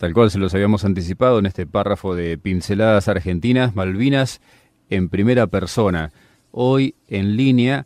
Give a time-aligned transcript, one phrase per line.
[0.00, 4.40] Tal cual se los habíamos anticipado en este párrafo de Pinceladas Argentinas, Malvinas
[4.88, 6.10] en primera persona.
[6.52, 7.84] Hoy en línea,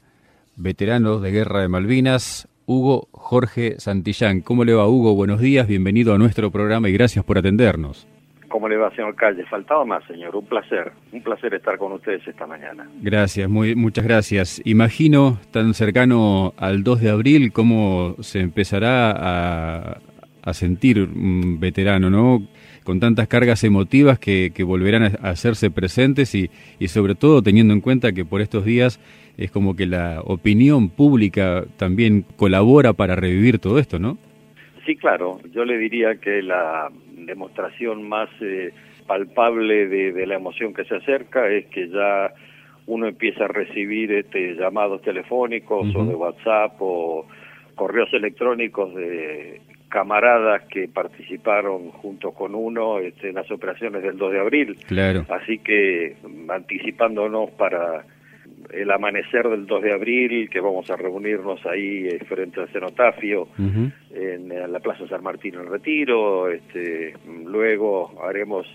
[0.55, 4.43] veterano de Guerra de Malvinas, Hugo Jorge Santillán.
[4.43, 5.17] ¿Cómo le va, Hugo?
[5.17, 8.07] Buenos días, bienvenido a nuestro programa y gracias por atendernos.
[8.49, 9.45] ¿Cómo le va, señor Calle?
[9.47, 10.37] Faltaba más, señor.
[10.37, 10.93] Un placer.
[11.11, 12.89] Un placer estar con ustedes esta mañana.
[13.03, 14.63] Gracias, muy, muchas gracias.
[14.65, 19.99] Imagino, tan cercano al 2 de abril, cómo se empezará a,
[20.45, 22.47] a sentir un veterano, ¿no?
[22.85, 27.73] Con tantas cargas emotivas que, que volverán a hacerse presentes y, y sobre todo teniendo
[27.73, 29.01] en cuenta que por estos días
[29.39, 34.19] es como que la opinión pública también colabora para revivir todo esto, ¿no?
[34.85, 35.41] Sí, claro.
[35.53, 38.73] Yo le diría que la demostración más eh,
[39.07, 42.35] palpable de, de, la emoción que se acerca es que ya
[42.87, 46.03] uno empieza a recibir este, llamados telefónicos uh -huh.
[46.03, 47.27] o de WhatsApp o
[47.75, 49.61] correos electrónicos de
[49.95, 54.77] camaradas que participaron junto con uno este, en las operaciones del 2 de abril.
[54.89, 55.25] Claro.
[55.29, 56.17] Así que
[56.49, 58.05] anticipándonos para
[58.73, 63.43] el amanecer del 2 de abril, que vamos a reunirnos ahí eh, frente al cenotafio,
[63.43, 63.93] uh -huh.
[64.13, 68.67] en, en, la Plaza San Martín en Retiro, este, luego haremos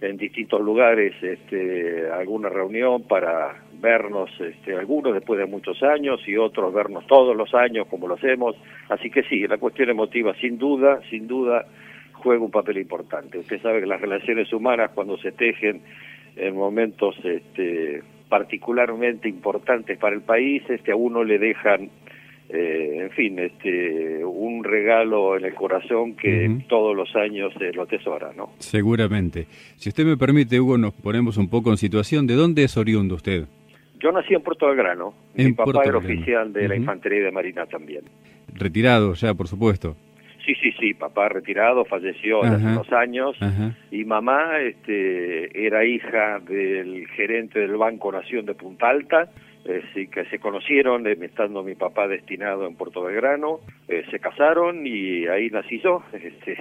[0.00, 6.36] en distintos lugares este, alguna reunión para vernos, este, algunos después de muchos años y
[6.36, 8.56] otros vernos todos los años como lo hacemos.
[8.88, 11.66] Así que sí, la cuestión emotiva sin duda, sin duda
[12.12, 13.38] juega un papel importante.
[13.38, 15.82] Usted sabe que las relaciones humanas cuando se tejen
[16.36, 21.90] en momentos este, particularmente importantes para el país, este, a uno le dejan
[22.52, 26.66] eh, en fin, este, un regalo en el corazón que uh -huh.
[26.66, 28.50] todos los años eh, lo atesora, ¿no?
[28.58, 29.46] Seguramente.
[29.76, 32.26] Si usted me permite, Hugo, nos ponemos un poco en situación.
[32.26, 33.44] ¿De dónde es oriundo usted?
[34.00, 35.14] Yo nací en Puerto Belgrano.
[35.34, 36.14] En Mi papá Puerto era Belgrano.
[36.14, 36.68] oficial de uh -huh.
[36.68, 38.02] la Infantería de Marina también.
[38.54, 39.96] Retirado ya, por supuesto.
[40.44, 43.76] Sí, sí, sí, papá retirado, falleció hace unos años Ajá.
[43.90, 49.28] y mamá este, era hija del gerente del Banco Nación de Punta Alta,
[49.66, 54.18] eh, sí, que se conocieron eh, estando mi papá destinado en Puerto Belgrano, eh, se
[54.18, 56.56] casaron y ahí nací yo, este,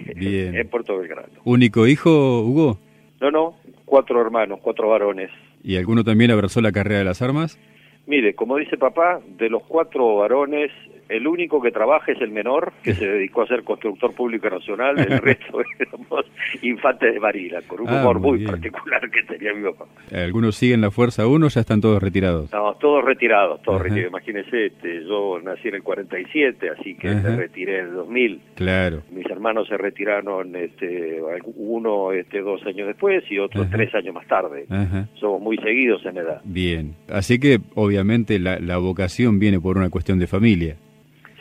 [0.60, 1.30] en Puerto Belgrano.
[1.46, 2.78] ¿Único hijo, Hugo?
[3.22, 3.56] No, no,
[3.90, 5.32] cuatro hermanos, cuatro varones.
[5.64, 7.60] ¿Y alguno también abrazó la carrera de las armas?
[8.06, 10.72] Mire, como dice papá, de los cuatro varones,
[11.10, 14.98] el único que trabaja es el menor, que se dedicó a ser constructor público nacional,
[15.00, 16.26] el resto éramos
[16.62, 18.52] infantes de marina, con un Ah, humor muy bien.
[18.52, 19.86] particular que tenía mi papá.
[20.14, 22.52] ¿Algunos siguen la fuerza uno o ya están todos retirados?
[22.54, 23.84] No, todos retirados, todos Ajá.
[23.90, 24.12] retirados.
[24.12, 27.30] Imagínese, este, yo nací en el 47, así que Ajá.
[27.30, 28.42] me retiré en el 2000.
[28.56, 29.02] Claro.
[29.12, 31.20] Mis hermanos se retiraron, este,
[31.56, 33.72] uno este, dos años después y otro Ajá.
[33.72, 34.66] tres años más tarde.
[35.16, 36.42] Somos muy seguidos en edad.
[36.44, 36.96] Bien.
[37.10, 40.76] Así que obviamente la, la vocación viene por una cuestión de familia.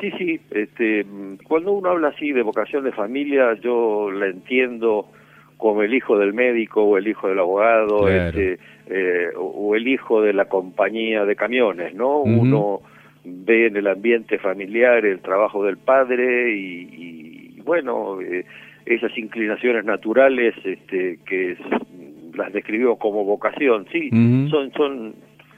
[0.00, 1.04] Sí, sí, este,
[1.46, 5.08] cuando uno habla así de vocación de familia, yo la entiendo
[5.56, 8.28] como el hijo del médico o el hijo del abogado Claro.
[8.28, 8.58] este,
[8.90, 12.20] eh, o, el hijo de la compañía de camiones, ¿no?
[12.20, 12.80] Uno
[13.24, 18.44] ve en el ambiente familiar el trabajo del padre y, y, bueno, eh,
[18.86, 21.58] esas inclinaciones naturales este, que es-
[22.34, 24.10] las describió como vocación, sí,
[24.48, 25.14] son, son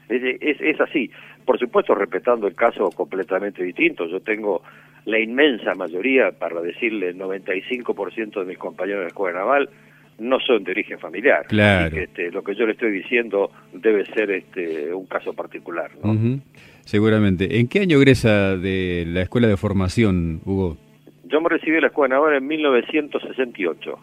[0.09, 1.11] es, es, es así.
[1.51, 4.07] Por supuesto, respetando el caso completamente distinto.
[4.07, 4.63] Yo tengo
[5.03, 9.69] la inmensa mayoría, para decirle el 95% de mis compañeros de la Escuela Naval,
[10.17, 11.47] no son de origen familiar.
[11.47, 11.87] Claro.
[11.87, 15.91] Así que, este, lo que yo le estoy diciendo debe ser este, un caso particular.
[16.01, 16.39] ¿no?
[16.85, 17.59] Seguramente.
[17.59, 20.77] ¿En qué año egresa de la escuela de formación, Hugo?
[21.25, 23.99] Yo me recibí de la Escuela Naval en 1968.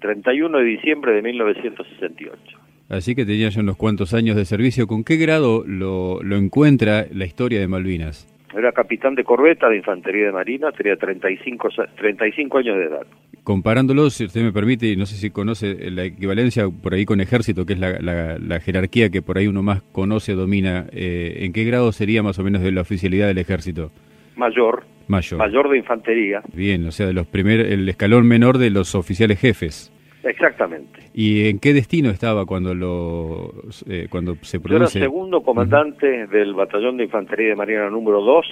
[0.00, 2.57] 31 de diciembre de 1968.
[2.88, 4.86] Así que tenía ya unos cuantos años de servicio.
[4.86, 8.26] ¿Con qué grado lo, lo encuentra la historia de Malvinas?
[8.56, 13.06] Era capitán de corbeta de Infantería de Marina, tenía 35, sa- 35 años de edad.
[13.44, 17.20] Comparándolo, si usted me permite, y no sé si conoce la equivalencia por ahí con
[17.20, 21.40] ejército, que es la, la- la jerarquía que por ahí uno más conoce, domina, eh,
[21.40, 23.90] ¿en qué grado sería más o menos de la oficialidad del ejército?
[24.36, 25.38] Mayor, Mayor.
[25.38, 29.38] mayor de infantería, Bien, o sea, de los primer, el escalón menor de los oficiales
[29.40, 29.92] jefes.
[30.28, 31.00] Exactamente.
[31.14, 33.52] ¿Y en qué destino estaba cuando lo
[33.88, 35.00] eh, cuando se Yo era produce?
[35.00, 38.46] segundo comandante del batallón de infantería de marina número 2,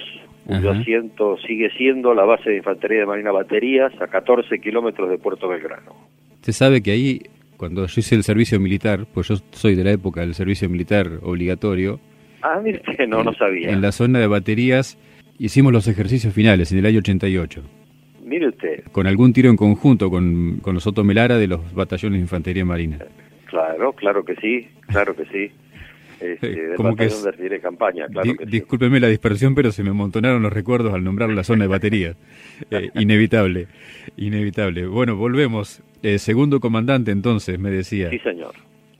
[0.47, 5.17] cuyo asiento sigue siendo la base de infantería de marina baterías a 14 kilómetros de
[5.17, 5.93] Puerto Belgrano.
[6.35, 7.21] Usted sabe que ahí,
[7.57, 11.07] cuando yo hice el servicio militar, pues yo soy de la época del servicio militar
[11.21, 11.99] obligatorio,
[12.41, 13.71] Ah, mire, no, no sabía.
[13.71, 14.97] en la zona de baterías
[15.39, 17.61] hicimos los ejercicios finales en el año 88,
[18.27, 22.17] Mire usted, con algún tiro en conjunto con, con los Otto Melara de los batallones
[22.17, 22.99] de infantería marina.
[23.45, 25.51] claro, claro que sí, claro que sí.
[26.19, 28.49] Este, Como que es- de campaña, claro Di- que sí.
[28.49, 32.15] Discúlpeme la dispersión, pero se me amontonaron los recuerdos al nombrar la zona de baterías.
[32.71, 33.67] Eh, inevitable,
[34.17, 34.87] inevitable.
[34.87, 35.83] Bueno, volvemos.
[36.01, 38.09] Eh, segundo comandante entonces, me decía.
[38.09, 38.55] Sí, señor.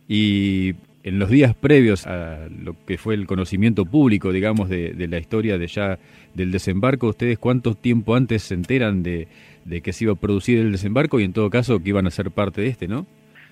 [0.08, 0.76] Y
[1.08, 5.58] en los días previos a lo que fue el conocimiento público, digamos, de, la historia
[5.58, 5.98] de ya
[6.34, 9.30] del desembarco, ¿ustedes cuánto tiempo antes se enteran de,
[9.64, 12.12] de que se iba a producir el desembarco y en todo caso que iban a
[12.12, 13.06] ser parte de este, no?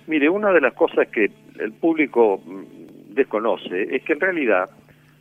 [0.06, 4.70] Mire, una de las cosas que el público mm, desconoce es que en realidad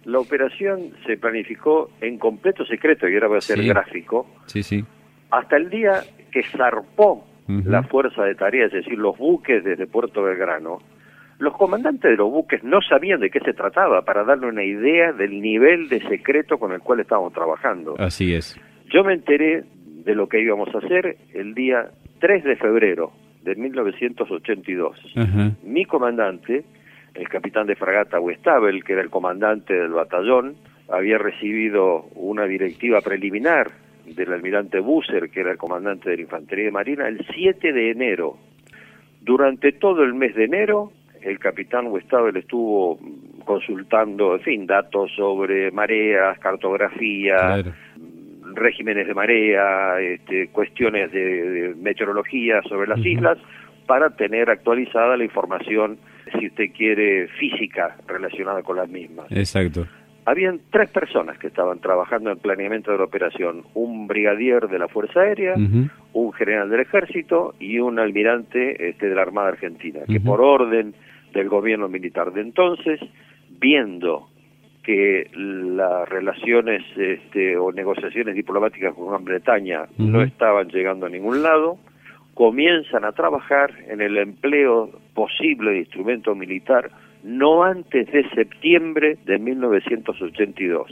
[0.05, 4.85] la operación se planificó en completo secreto, y ahora voy a ser gráfico, sí, sí.
[5.31, 6.03] hasta el día
[6.33, 10.81] que zarpó la fuerza de tarea, es decir, los buques desde Puerto Belgrano,
[11.39, 15.13] los comandantes de los buques no sabían de qué se trataba para darle una idea
[15.13, 17.95] del nivel de secreto con el cual estábamos trabajando.
[17.99, 18.59] Así es.
[18.93, 19.65] Yo me enteré
[20.05, 21.91] de lo que íbamos a hacer el día
[22.21, 25.15] 3 de febrero de 1982.
[25.63, 26.65] Mi comandante,
[27.15, 30.55] el capitán de fragata Westabel, que era el comandante del batallón,
[30.89, 33.71] había recibido una directiva preliminar
[34.07, 37.91] del almirante Busser, que era el comandante de la Infantería de Marina, el 7 de
[37.91, 38.37] enero.
[39.23, 40.93] Durante todo el mes de enero,
[41.25, 42.99] el capitán Westabel estuvo
[43.45, 47.63] consultando, en fin, datos sobre mareas, cartografía,
[48.55, 53.39] regímenes de marea, este, cuestiones de, meteorología sobre las islas,
[53.87, 55.99] para tener actualizada la información,
[56.39, 59.27] si usted quiere, física relacionada con las mismas.
[59.31, 59.87] Exacto.
[60.27, 64.89] Habían tres personas que estaban trabajando en planeamiento de la operación, un brigadier de la
[64.89, 70.21] Fuerza Aérea, un general del Ejército y un almirante este, de la Armada Argentina, que
[70.21, 70.95] por orden
[71.35, 73.01] del gobierno militar de entonces,
[73.61, 74.29] viendo
[74.83, 81.43] que las relaciones este, o negociaciones diplomáticas con Gran Bretaña no estaban llegando a ningún
[81.43, 81.79] lado,
[82.35, 86.91] comienzan a trabajar en el empleo posible de instrumento militar
[87.23, 90.91] no antes de septiembre de 1982.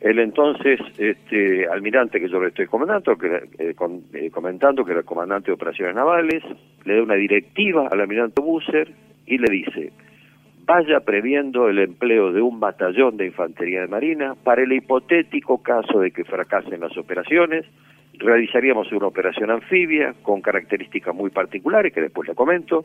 [0.00, 3.74] El entonces este, almirante que yo le estoy comandando, que, eh,
[4.12, 6.44] eh, comentando, que era comandante de operaciones navales,
[6.84, 8.92] le da una directiva al almirante Busser
[9.26, 9.92] y le dice,
[10.64, 15.98] vaya previendo el empleo de un batallón de infantería de marina para el hipotético caso
[15.98, 17.64] de que fracasen las operaciones,
[18.18, 22.84] realizaríamos una operación anfibia con características muy particulares que después le comento.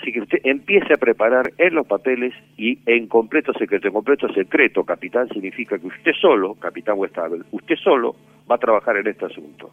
[0.00, 3.88] Así que usted empiece a preparar en los papeles y en completo secreto.
[3.88, 8.16] En completo secreto, capitán, significa que usted solo, capitán Westabel, usted solo
[8.50, 9.70] va a trabajar en este asunto.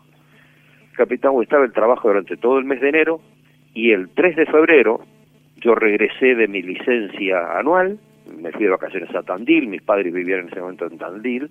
[0.93, 3.19] Capitán Westabel trabaja durante todo el mes de enero
[3.73, 5.01] y el 3 de febrero
[5.57, 7.97] yo regresé de mi licencia anual,
[8.37, 11.49] me fui de vacaciones a Tandil, mis padres vivían en ese momento en Tandil.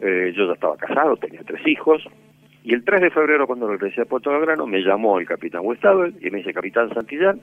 [0.00, 2.02] Eh, yo ya estaba casado, tenía tres hijos,
[2.62, 6.14] y el 3 de febrero cuando regresé a Puerto Belgrano me llamó el capitán Westabel
[6.20, 7.40] y me dice, capitán Santillán,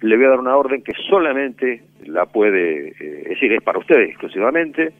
[0.00, 3.78] le voy a dar una orden que solamente la puede, eh, es decir, es para
[3.78, 4.92] ustedes exclusivamente,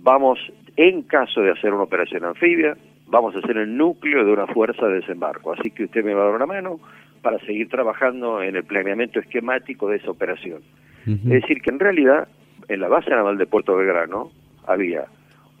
[0.00, 0.38] vamos,
[0.76, 2.76] en caso de hacer una operación anfibia,
[3.06, 6.22] vamos a hacer el núcleo de una fuerza de desembarco, así que usted me va
[6.22, 6.80] a dar una mano
[7.22, 10.60] para seguir trabajando en el planeamiento esquemático de esa operación.
[11.06, 12.26] Es decir, que en realidad
[12.68, 14.32] en la base naval de Puerto Belgrano
[14.66, 15.06] había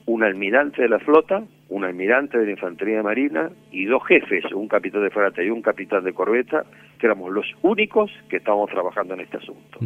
[0.06, 4.68] un almirante de la flota, un almirante de la infantería marina y dos jefes, un
[4.68, 6.64] capitán de fragata y un capitán de corbeta,
[6.98, 9.78] que éramos los únicos que estábamos trabajando en este asunto.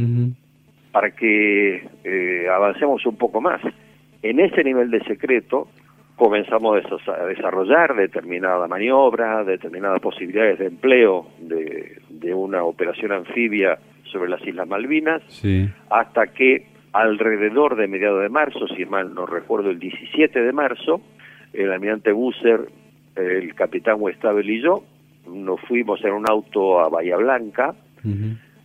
[0.93, 3.63] Para que eh, avancemos un poco más,
[4.23, 5.69] en ese nivel de secreto
[6.17, 14.29] comenzamos a desarrollar determinada maniobra, determinadas posibilidades de empleo de, de una operación anfibia sobre
[14.29, 15.23] las Islas Malvinas,
[15.89, 21.01] hasta que alrededor de mediados de marzo, si mal no recuerdo, el 17 de marzo,
[21.53, 22.69] el almirante Busser,
[23.17, 24.85] el capitán Westabel y yo
[25.29, 27.75] nos fuimos en un auto a Bahía Blanca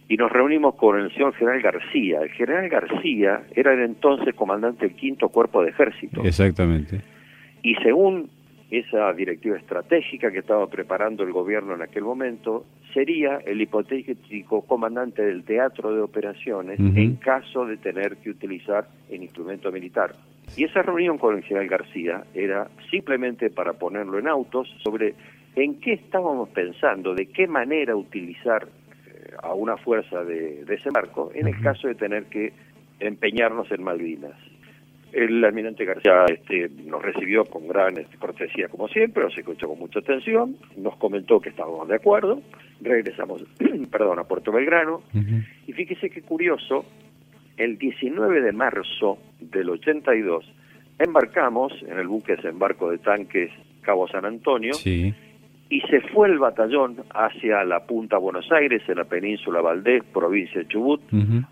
[0.08, 2.22] y nos reunimos con el señor general García.
[2.22, 6.24] El general García era el entonces comandante del quinto cuerpo de ejército.
[6.24, 7.02] Exactamente.
[7.64, 8.30] Y según
[8.80, 15.22] esa directiva estratégica que estaba preparando el gobierno en aquel momento, sería el hipotético comandante
[15.22, 20.14] del teatro de operaciones en caso de tener que utilizar el instrumento militar.
[20.56, 25.16] Y esa reunión con el general García era simplemente para ponerlo en autos sobre
[25.56, 28.68] en qué estábamos pensando, de qué manera utilizar
[29.08, 32.54] eh, a una fuerza de desembarco en el caso de tener que
[33.00, 34.36] empeñarnos en Malvinas.
[35.16, 39.80] El almirante García este, nos recibió con gran este, cortesía como siempre, nos escuchó con
[39.80, 42.42] mucha atención, nos comentó que estábamos de acuerdo,
[42.82, 43.46] regresamos
[43.92, 45.04] perdón, a Puerto Belgrano.
[45.66, 46.84] Y fíjese qué curioso,
[47.56, 50.52] el 19 de marzo del 82
[51.00, 53.52] embarcamos en el buque desembarco de tanques
[53.84, 54.74] Cabo San Antonio
[55.70, 60.62] y se fue el batallón hacia la punta Buenos Aires, en la península Valdés, provincia
[60.62, 61.02] de Chubut,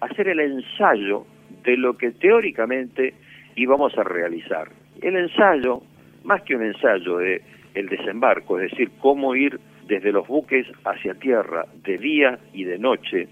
[0.02, 1.26] a hacer el ensayo
[1.64, 3.14] de lo que teóricamente
[3.56, 4.70] y vamos a realizar.
[5.02, 5.82] El ensayo,
[6.24, 7.42] más que un ensayo de
[7.74, 12.78] el desembarco, es decir, cómo ir desde los buques hacia tierra de día y de
[12.78, 13.28] noche,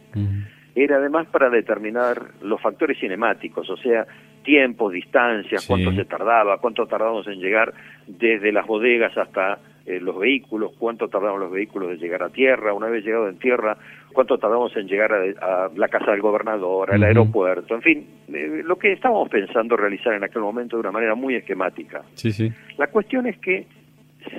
[0.76, 4.06] era además para determinar los factores cinemáticos, o sea,
[4.44, 7.74] tiempos, distancias, cuánto se tardaba, cuánto tardamos en llegar
[8.08, 12.74] desde las bodegas hasta eh, los vehículos, cuánto tardaban los vehículos en llegar a tierra,
[12.74, 13.78] una vez llegado en tierra,
[14.12, 18.78] cuánto tardamos en llegar a, la casa del gobernador, al aeropuerto, en fin, eh, lo
[18.78, 22.02] que estábamos pensando realizar en aquel momento de una manera muy esquemática.
[22.16, 22.52] Sí, sí.
[22.78, 23.66] La cuestión es que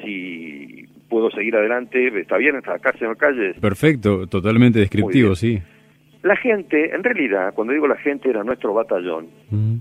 [0.03, 3.59] si puedo seguir adelante, está bien, está acá, señor Calles.
[3.61, 5.61] Perfecto, totalmente descriptivo, sí.
[6.23, 9.27] La gente, en realidad, cuando digo la gente era nuestro batallón,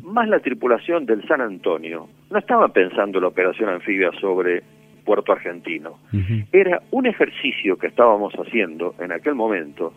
[0.03, 4.63] más la tripulación del San Antonio, no estaba pensando en la operación anfibia sobre
[5.03, 5.99] Puerto Argentino.
[6.51, 9.93] Era un ejercicio que estábamos haciendo en aquel momento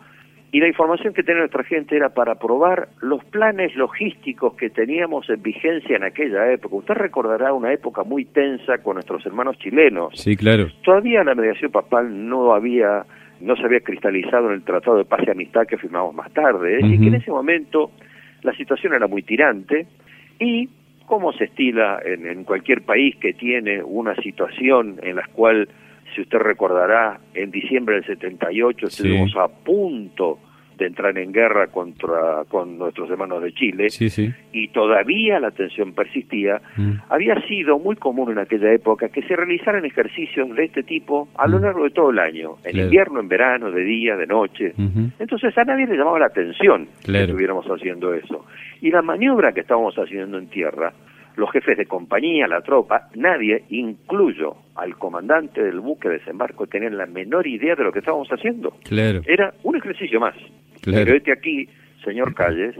[0.54, 5.28] y la información que tenía nuestra gente era para probar los planes logísticos que teníamos
[5.28, 6.76] en vigencia en aquella época.
[6.76, 10.12] Usted recordará una época muy tensa con nuestros hermanos chilenos.
[10.14, 10.68] Sí, claro.
[10.84, 13.04] Todavía la mediación papal no había
[13.40, 16.76] no se había cristalizado en el Tratado de Paz y Amistad que firmamos más tarde.
[16.76, 17.90] Es decir, que en ese momento
[18.42, 19.88] la situación era muy tirante
[20.38, 20.68] y
[21.06, 25.68] como se estila en, cualquier país que tiene una situación en la cual,
[26.14, 30.38] si usted recordará, en diciembre del 78 estuvimos a punto
[30.76, 33.88] de entrar en guerra contra con nuestros hermanos de Chile
[34.52, 36.92] y todavía la tensión persistía, mm.
[37.08, 41.46] había sido muy común en aquella época que se realizaran ejercicios de este tipo a
[41.46, 41.62] lo mm.
[41.62, 44.74] largo de todo el año, en invierno, en verano, de día, de noche.
[45.18, 48.46] Entonces a nadie le llamaba la atención que estuviéramos haciendo eso.
[48.80, 50.92] Y la maniobra que estábamos haciendo en tierra,
[51.36, 56.96] los jefes de compañía, la tropa, nadie, incluyo al comandante del buque de desembarco, tenían
[56.96, 58.74] la menor idea de lo que estábamos haciendo.
[59.26, 60.34] Era un ejercicio más.
[60.84, 61.68] Pero este aquí,
[62.04, 62.74] señor Calles,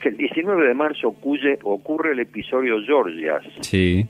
[0.00, 3.42] que el 19 de marzo ocurre, ocurre el episodio Georgias.
[3.60, 4.06] Sí.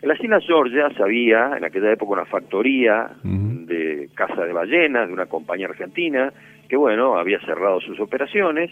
[0.00, 5.12] En las Islas Georgias había, en aquella época, una factoría de caza de ballenas de
[5.12, 6.32] una compañía argentina
[6.68, 8.70] que, bueno, había cerrado sus operaciones.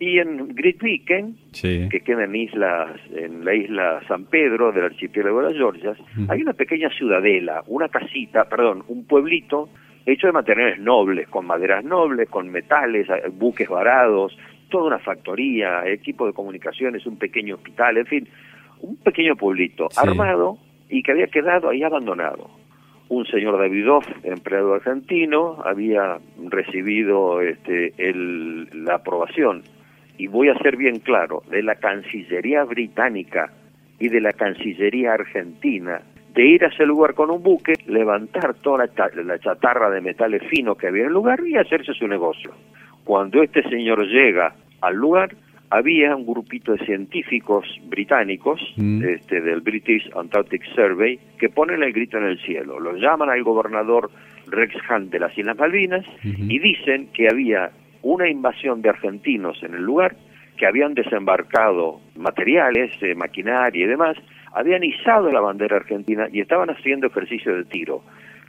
[0.00, 5.40] Y en Great Weekend, que queda en, islas, en la isla San Pedro del archipiélago
[5.40, 5.98] de las Georgias,
[6.28, 9.68] hay una pequeña ciudadela, una casita, perdón, un pueblito
[10.12, 14.36] hecho de materiales nobles, con maderas nobles, con metales, eh, buques varados,
[14.70, 18.28] toda una factoría, equipo de comunicaciones, un pequeño hospital, en fin,
[18.80, 22.50] un pequeño pueblito armado y que había quedado ahí abandonado.
[23.08, 26.18] Un señor Davidoff, empleado argentino, había
[26.50, 29.62] recibido este, el, la aprobación,
[30.18, 33.52] y voy a ser bien claro, de la Cancillería británica
[33.98, 36.02] y de la Cancillería argentina
[36.38, 40.78] de ir a ese lugar con un buque, levantar toda la, chatarra de metales finos
[40.78, 42.52] que había en el lugar y hacerse su negocio.
[43.02, 45.34] Cuando este señor llega al lugar,
[45.70, 49.02] había un grupito de científicos británicos mm.
[49.02, 52.78] este, del British Antarctic Survey que ponen el grito en el cielo.
[52.78, 54.08] Lo llaman al gobernador
[54.46, 59.74] Rex Hunt de las Islas Malvinas y dicen que había una invasión de argentinos en
[59.74, 60.14] el lugar,
[60.56, 64.16] que habían desembarcado materiales, eh, maquinaria y demás,
[64.58, 68.02] habían izado la bandera argentina y estaban haciendo ejercicio de tiro.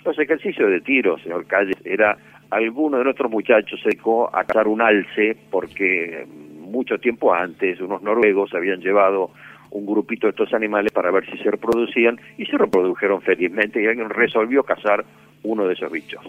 [0.03, 2.17] Los ejercicios de tiro, señor Calle, era
[2.49, 6.25] alguno de nuestros muchachos se dedicó a cazar un alce porque
[6.61, 9.29] mucho tiempo antes unos noruegos habían llevado
[9.69, 13.85] un grupito de estos animales para ver si se reproducían y se reprodujeron felizmente y
[13.85, 15.05] alguien resolvió cazar
[15.43, 16.25] uno de esos bichos.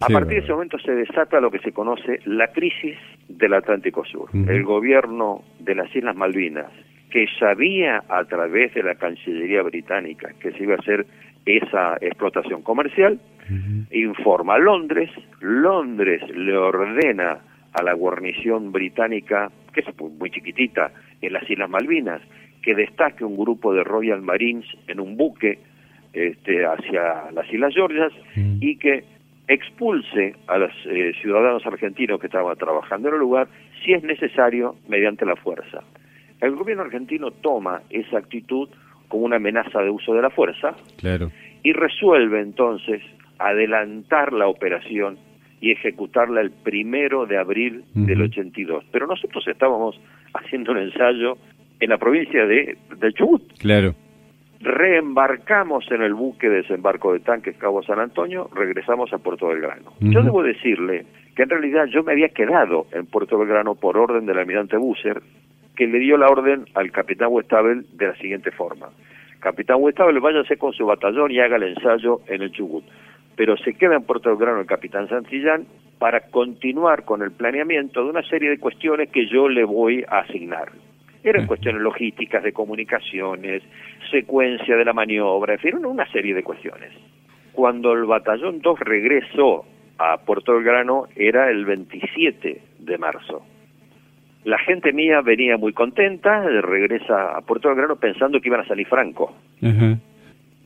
[0.00, 2.96] A partir de ese momento se desata lo que se conoce la crisis
[3.28, 4.30] del Atlántico Sur.
[4.32, 6.72] El gobierno de las Islas Malvinas
[7.10, 11.06] que sabía a través de la Cancillería británica que se iba a hacer
[11.44, 13.18] esa explotación comercial,
[13.90, 17.38] informa a Londres, Londres le ordena
[17.72, 22.22] a la guarnición británica, que es muy chiquitita, en las Islas Malvinas,
[22.62, 25.58] que destaque un grupo de Royal Marines en un buque
[26.12, 28.12] este, hacia las Islas Georgias
[28.60, 29.04] y que
[29.48, 33.48] expulse a los eh, ciudadanos argentinos que estaban trabajando en el lugar,
[33.84, 35.82] si es necesario, mediante la fuerza.
[36.40, 38.68] El gobierno argentino toma esa actitud
[39.08, 40.74] como una amenaza de uso de la fuerza
[41.62, 43.02] y resuelve entonces
[43.38, 45.18] adelantar la operación
[45.60, 48.84] y ejecutarla el primero de abril del 82.
[48.90, 50.00] Pero nosotros estábamos
[50.32, 51.36] haciendo un ensayo
[51.80, 53.42] en la provincia de, de Chubut.
[53.58, 53.94] Claro.
[54.60, 59.92] Reembarcamos en el buque de desembarco de tanques Cabo San Antonio, regresamos a Puerto Belgrano.
[60.00, 64.26] Yo debo decirle que en realidad yo me había quedado en Puerto Belgrano por orden
[64.26, 65.22] del almirante Busser
[65.76, 68.90] que le dio la orden al capitán Westabel de la siguiente forma.
[69.40, 72.84] Capitán Westabel, váyase con su batallón y haga el ensayo en el Chubut.
[73.36, 75.66] Pero se queda en Puerto Belgrano el capitán Santillán
[75.98, 80.20] para continuar con el planeamiento de una serie de cuestiones que yo le voy a
[80.20, 80.70] asignar.
[81.22, 83.62] Eran cuestiones logísticas, de comunicaciones,
[84.10, 86.92] secuencia de la maniobra, en fin, una serie de cuestiones.
[87.52, 89.64] cuando el batallón 2 regresó
[89.98, 93.44] a Puerto Belgrano era el 27 de marzo.
[94.44, 98.86] La gente mía venía muy contenta, regresa a Puerto Belgrano pensando que iban a salir
[98.86, 99.34] franco.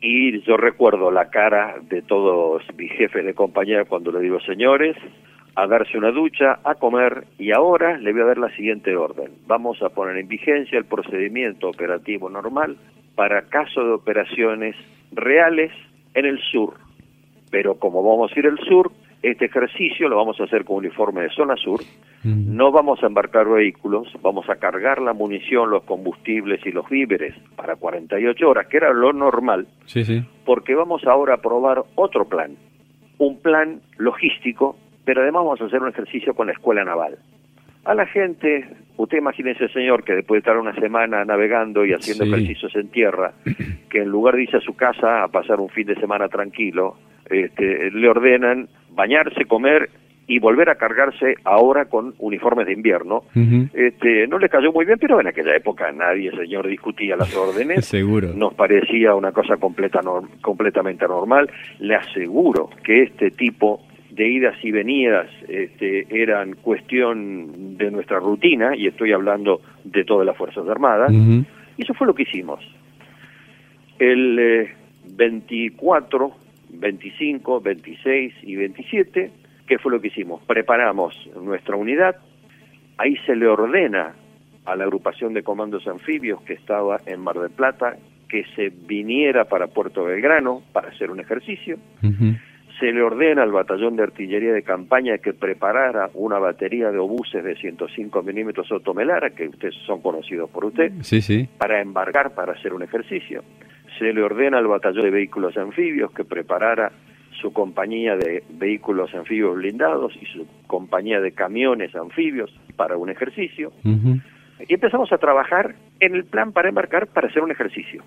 [0.00, 4.96] Y yo recuerdo la cara de todos mis jefes de compañía cuando le digo, señores,
[5.56, 9.32] a darse una ducha, a comer y ahora le voy a dar la siguiente orden.
[9.46, 12.76] Vamos a poner en vigencia el procedimiento operativo normal
[13.14, 14.76] para caso de operaciones
[15.12, 15.72] reales
[16.14, 16.74] en el sur.
[17.50, 18.90] Pero como vamos a ir al sur,
[19.24, 21.80] este ejercicio lo vamos a hacer con uniforme de zona sur.
[22.22, 27.34] No vamos a embarcar vehículos, vamos a cargar la munición, los combustibles y los víveres
[27.54, 30.22] para 48 horas, que era lo normal, sí, sí.
[30.46, 32.56] porque vamos ahora a probar otro plan,
[33.18, 37.18] un plan logístico, pero además vamos a hacer un ejercicio con la escuela naval.
[37.84, 42.24] A la gente, usted imagínese, señor, que después de estar una semana navegando y haciendo
[42.24, 43.32] ejercicios en tierra,
[43.90, 46.96] que en lugar de irse a su casa a pasar un fin de semana tranquilo,
[47.28, 49.90] este, le ordenan bañarse, comer
[50.26, 53.24] y volver a cargarse ahora con uniformes de invierno.
[53.74, 57.84] este, no le cayó muy bien, pero en aquella época nadie, señor, discutía las órdenes.
[57.84, 58.28] Seguro.
[58.34, 60.00] Nos parecía una cosa completa,
[60.40, 61.50] completamente normal.
[61.78, 63.82] Le aseguro que este tipo
[64.14, 70.24] de idas y venidas este, eran cuestión de nuestra rutina, y estoy hablando de todas
[70.24, 72.60] las Fuerzas Armadas, y eso fue lo que hicimos.
[73.98, 74.68] El
[75.16, 76.44] 24 eh,
[76.76, 79.30] 25, 26 y 27,
[79.66, 80.42] ¿qué fue lo que hicimos?
[80.44, 82.16] Preparamos nuestra unidad,
[82.98, 84.14] ahí se le ordena
[84.64, 87.96] a la agrupación de comandos anfibios que estaba en Mar del Plata
[88.28, 91.78] que se viniera para Puerto Belgrano para hacer un ejercicio.
[92.80, 97.44] Se le ordena al batallón de artillería de campaña que preparara una batería de obuses
[97.44, 101.48] de 105 milímetros Otomelara, que ustedes son conocidos por usted, sí, sí.
[101.58, 103.42] para embarcar para hacer un ejercicio
[103.98, 106.92] se le ordena al batallón de vehículos anfibios que preparara
[107.40, 113.72] su compañía de vehículos anfibios blindados y su compañía de camiones anfibios para un ejercicio.
[113.84, 118.02] Y empezamos a trabajar en el plan para embarcar para hacer un ejercicio.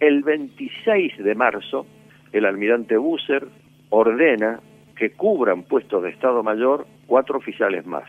[0.00, 1.86] El 26 de marzo,
[2.32, 3.46] el almirante Busser
[3.90, 4.60] ordena
[4.96, 8.04] que cubran puestos de Estado Mayor cuatro oficiales más.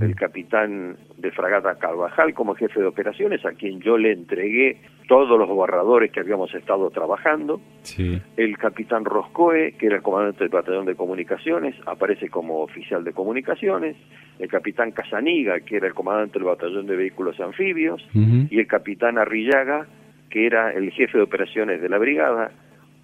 [0.00, 5.38] El capitán de fragata Carvajal como jefe de operaciones, a quien yo le entregué todos
[5.38, 7.60] los borradores que habíamos estado trabajando.
[8.36, 13.12] El capitán Roscoe, que era el comandante del batallón de comunicaciones, aparece como oficial de
[13.12, 13.96] comunicaciones.
[14.40, 18.04] El capitán Casaniga, que era el comandante del batallón de vehículos anfibios.
[18.12, 19.86] Y el capitán Arrillaga,
[20.28, 22.50] que era el jefe de operaciones de la brigada,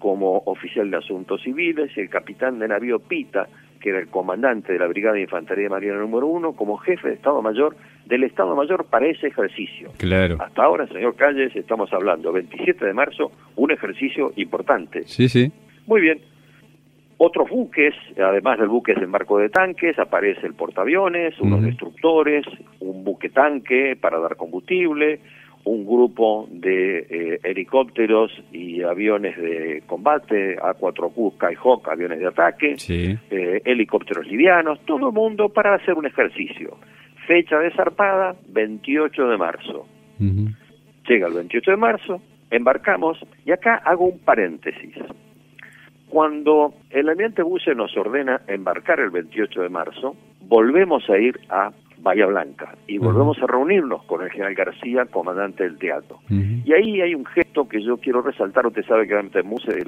[0.05, 1.89] como oficial de asuntos civiles.
[1.97, 3.47] Y el capitán de navío Pita,
[3.81, 7.15] que era el comandante de la Brigada de Infantería Marina número uno, como jefe de
[7.15, 9.89] Estado Mayor del Estado Mayor para ese ejercicio.
[9.97, 10.37] Claro.
[10.39, 15.07] Hasta ahora, señor Calles, estamos hablando, 27 de marzo, un ejercicio importante.
[15.07, 15.51] Sí, sí.
[15.87, 16.19] Muy bien.
[17.17, 22.45] Otros buques, además del buque de embarco de tanques, aparece el portaaviones, unos destructores,
[22.79, 25.19] un buque tanque para dar combustible,
[25.65, 33.61] un grupo de eh, helicópteros y aviones de combate, A4Q, Skyhawk, aviones de ataque, eh,
[33.65, 36.77] helicópteros livianos, todo el mundo para hacer un ejercicio.
[37.27, 39.87] Fecha de zarpada, 28 de marzo.
[40.19, 44.95] Llega el 28 de marzo, embarcamos, y acá hago un paréntesis.
[46.09, 51.71] Cuando el ambiente buce nos ordena embarcar el 28 de marzo, volvemos a ir a
[52.05, 52.75] Bahía Blanca.
[52.87, 56.19] Y volvemos a reunirnos con el general García, comandante del teatro.
[56.29, 59.19] Y ahí hay un gesto que yo quiero resaltar, usted sabe que el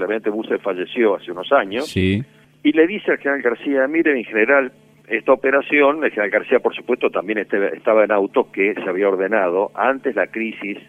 [0.01, 2.23] almirante Buse, falleció hace unos años, y
[2.63, 4.71] le dice al general García, mire, mi general,
[5.07, 9.07] esta operación, el general García por supuesto también este, estaba en autos que se había
[9.07, 10.79] ordenado antes la crisis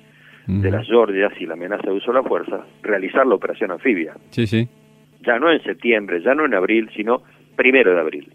[0.47, 4.14] de las Georgias y la amenaza de uso de la fuerza, realizar la operación anfibia.
[4.31, 4.67] Sí, sí.
[5.27, 7.21] Ya no en septiembre, ya no en abril, sino
[7.55, 8.33] primero de abril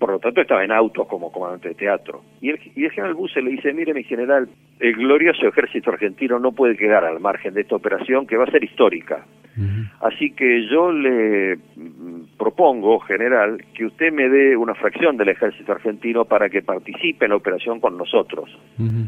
[0.00, 2.22] por lo tanto estaba en autos como comandante de teatro.
[2.40, 4.48] Y el, y el general Buse le dice, mire mi general,
[4.80, 8.50] el glorioso ejército argentino no puede quedar al margen de esta operación que va a
[8.50, 9.26] ser histórica.
[10.00, 15.72] Así que yo le mm, propongo, general, que usted me dé una fracción del ejército
[15.72, 18.48] argentino para que participe en la operación con nosotros.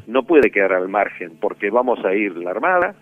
[0.07, 2.95] No puede quedar al margen porque vamos a ir la Armada,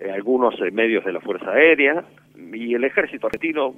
[0.00, 2.04] eh, algunos eh, medios de la Fuerza Aérea
[2.54, 3.74] y el ejército argentino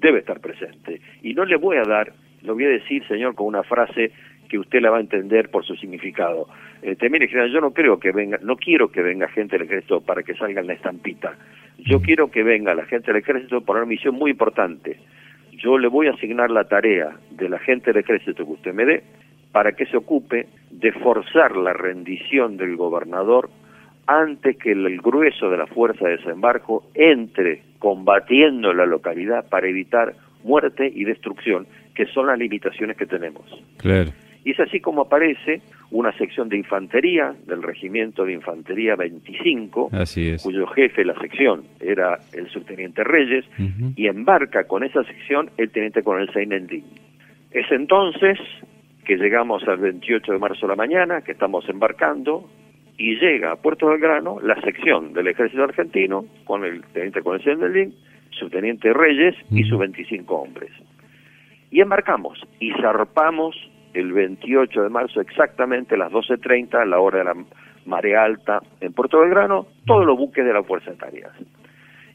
[0.00, 1.00] debe estar presente.
[1.22, 2.12] Y no le voy a dar
[2.44, 4.12] lo voy a decir, señor, con una frase
[4.48, 6.46] que usted la va a entender por su significado.
[6.82, 10.00] Este, mire, general, yo no creo que venga, no quiero que venga gente del ejército
[10.02, 11.34] para que salga en la estampita.
[11.78, 14.98] Yo quiero que venga la gente del ejército por una misión muy importante.
[15.52, 18.84] Yo le voy a asignar la tarea de la gente del ejército que usted me
[18.84, 19.02] dé
[19.50, 23.48] para que se ocupe de forzar la rendición del gobernador
[24.06, 30.14] antes que el grueso de la fuerza de desembarco entre combatiendo la localidad para evitar
[30.42, 33.44] muerte y destrucción, que son las limitaciones que tenemos.
[33.78, 34.10] Claro.
[34.44, 39.90] Y es así como aparece una sección de infantería del Regimiento de Infantería 25,
[40.42, 43.46] cuyo jefe de la sección era el subteniente Reyes,
[43.96, 46.84] y embarca con esa sección el teniente coronel Seinendín.
[47.52, 48.38] Es entonces
[49.06, 52.50] que llegamos al 28 de marzo de la mañana, que estamos embarcando,
[52.98, 57.44] y llega a Puerto del Grano la sección del ejército argentino con el teniente coronel
[57.44, 57.94] Seinendín,
[58.30, 60.70] subteniente Reyes y sus 25 hombres.
[61.74, 63.56] Y embarcamos y zarpamos
[63.94, 67.34] el 28 de marzo exactamente a las 12.30, a la hora de la
[67.84, 71.32] marea alta en Puerto Belgrano, todos los buques de la Fuerza Tareas.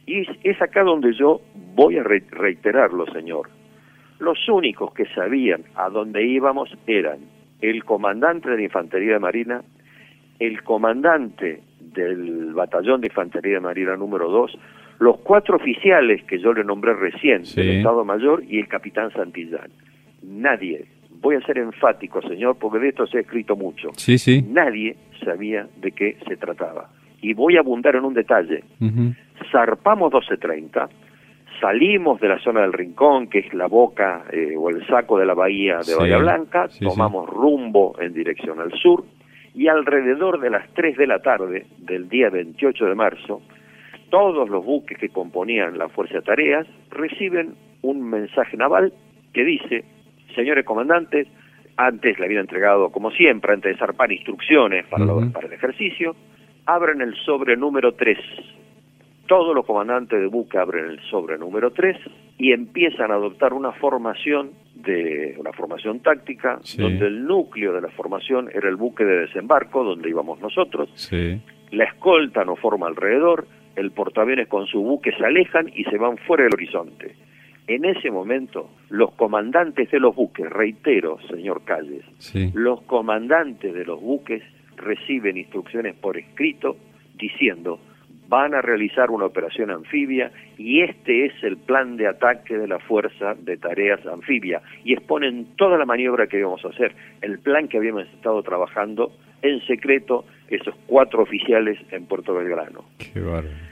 [0.05, 1.41] Y es acá donde yo
[1.75, 3.49] voy a reiterarlo, señor.
[4.19, 7.19] Los únicos que sabían a dónde íbamos eran
[7.59, 9.61] el comandante de la Infantería de Marina,
[10.39, 14.57] el comandante del Batallón de Infantería de Marina número 2,
[14.99, 19.69] los cuatro oficiales que yo le nombré recién del Estado Mayor y el capitán Santillán.
[20.21, 20.85] Nadie
[21.21, 23.89] voy a ser enfático, señor, porque de esto se ha escrito mucho.
[23.95, 24.41] Sí, sí.
[24.47, 26.89] Nadie sabía de qué se trataba.
[27.21, 28.63] Y voy a abundar en un detalle.
[29.51, 30.87] Zarpamos 12.30,
[31.59, 35.25] salimos de la zona del Rincón, que es la boca eh, o el saco de
[35.25, 39.03] la bahía de Bahía Blanca, tomamos rumbo en dirección al sur,
[39.53, 43.41] y alrededor de las 3 de la tarde del día 28 de marzo,
[44.09, 48.93] todos los buques que componían la Fuerza de Tareas reciben un mensaje naval
[49.33, 49.85] que dice
[50.35, 51.27] señores comandantes,
[51.77, 56.15] antes le habían entregado, como siempre, antes de zarpar instrucciones para, para el ejercicio,
[56.65, 58.17] abren el sobre número 3.
[59.27, 61.97] Todos los comandantes de buque abren el sobre número 3
[62.37, 67.89] y empiezan a adoptar una formación de una formación táctica, donde el núcleo de la
[67.89, 70.89] formación era el buque de desembarco, donde íbamos nosotros.
[71.71, 73.45] La escolta nos forma alrededor,
[73.79, 77.15] el portaaviones con su buque se alejan y se van fuera del horizonte.
[77.67, 82.03] En ese momento, los comandantes de los buques, reitero, señor Calles,
[82.53, 84.43] los comandantes de los buques
[84.75, 86.77] reciben instrucciones por escrito
[87.15, 87.79] diciendo
[88.27, 92.79] van a realizar una operación anfibia y este es el plan de ataque de la
[92.79, 97.67] Fuerza de Tareas Anfibia y exponen toda la maniobra que íbamos a hacer, el plan
[97.67, 99.11] que habíamos estado trabajando
[99.41, 102.85] en secreto esos cuatro oficiales en Puerto Belgrano.
[103.13, 103.68] Qué bárbaro.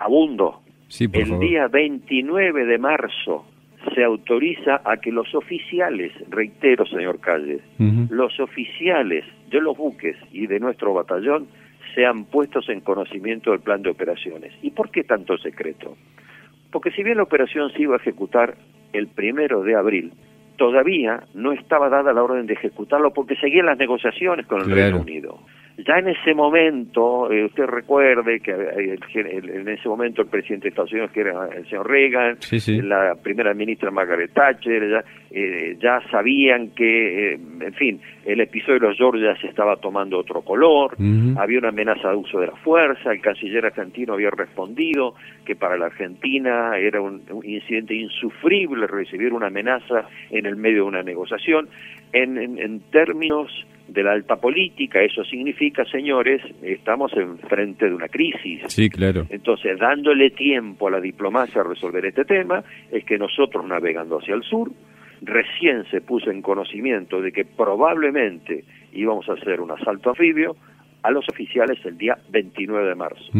[0.00, 0.62] Abundo,
[0.98, 3.44] el día 29 de marzo
[3.94, 7.60] se autoriza a que los oficiales, reitero señor Calles,
[8.08, 11.48] los oficiales de los buques y de nuestro batallón
[11.94, 14.54] sean puestos en conocimiento del plan de operaciones.
[14.62, 15.96] ¿Y por qué tanto secreto?
[16.72, 18.56] Porque si bien la operación se iba a ejecutar
[18.94, 20.12] el primero de abril,
[20.56, 25.00] todavía no estaba dada la orden de ejecutarlo porque seguían las negociaciones con el Reino
[25.00, 25.40] Unido.
[25.86, 30.68] Ya en ese momento, eh, usted recuerde que eh, en ese momento el presidente de
[30.70, 32.38] Estados Unidos, que era el señor Reagan,
[32.82, 38.88] la primera ministra Margaret Thatcher, ya, eh, ya sabían que, en fin, el episodio de
[38.88, 40.96] los Georgia se estaba tomando otro color,
[41.36, 45.14] había una amenaza de uso de la fuerza, el canciller argentino había respondido
[45.44, 50.88] que para la Argentina era un, incidente insufrible recibir una amenaza en el medio de
[50.88, 51.68] una negociación.
[52.12, 53.50] En, en términos
[53.92, 58.62] de la alta política, eso significa, señores, estamos en frente de una crisis.
[58.68, 59.26] Sí, claro.
[59.30, 64.34] Entonces, dándole tiempo a la diplomacia a resolver este tema, es que nosotros navegando hacia
[64.34, 64.70] el sur,
[65.22, 70.56] recién se puso en conocimiento de que probablemente íbamos a hacer un asalto anfibio
[71.02, 73.30] a los oficiales el día 29 de marzo.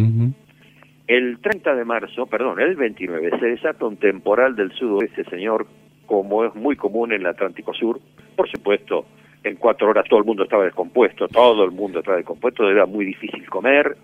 [1.07, 5.67] El 30 de marzo, perdón, el 29, se desata un temporal del sudoeste, señor,
[6.07, 8.01] como es muy común en el Atlántico Sur.
[8.37, 9.07] Por supuesto,
[9.43, 13.05] en cuatro horas todo el mundo estaba descompuesto, todo el mundo estaba descompuesto, era muy
[13.05, 13.97] difícil comer,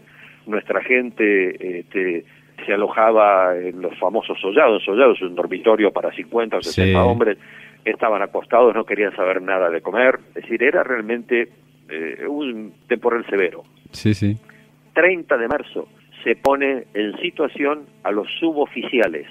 [0.47, 2.25] nuestra gente este,
[2.65, 7.39] se alojaba en los famosos sollados, sollados un dormitorio para 50 o 60 hombres,
[7.91, 11.49] estaban acostados, no querían saber nada de comer, es decir, era realmente
[11.89, 13.63] eh, un temporal severo.
[13.93, 14.37] Sí, sí.
[14.95, 15.89] 30 de marzo
[16.25, 19.27] se pone en situación a los suboficiales,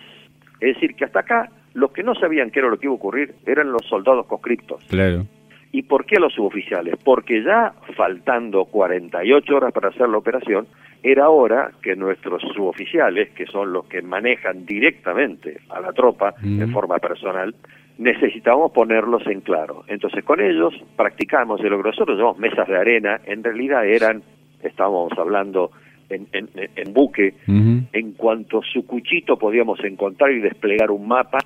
[0.59, 2.95] es decir, que hasta acá los que no sabían qué era lo que iba a
[2.95, 4.83] ocurrir eran los soldados conscriptos.
[4.87, 5.25] Claro.
[5.73, 6.95] ¿Y por qué los suboficiales?
[7.03, 10.67] Porque ya faltando 48 horas para hacer la operación,
[11.03, 16.71] era hora que nuestros suboficiales, que son los que manejan directamente a la tropa en
[16.71, 17.53] forma personal,
[17.97, 19.83] necesitábamos ponerlos en claro.
[19.87, 24.21] Entonces con ellos practicamos, y lo que nosotros llamamos mesas de arena, en realidad eran,
[24.61, 25.71] estábamos hablando
[26.09, 31.39] en, en, buque, en cuanto su cuchito podíamos encontrar y desplegar un mapa,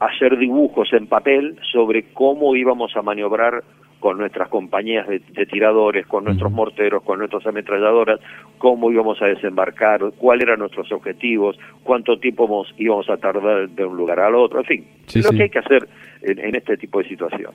[0.00, 3.62] hacer dibujos en papel sobre cómo íbamos a maniobrar
[4.00, 8.18] con nuestras compañías de, tiradores, con nuestros morteros, con nuestras ametralladoras,
[8.58, 13.96] cómo íbamos a desembarcar, cuáles eran nuestros objetivos, cuánto tiempo íbamos a tardar de un
[13.96, 14.86] lugar al otro, en fin,
[15.22, 15.86] lo que hay que hacer
[16.22, 17.52] en, este tipo de situación.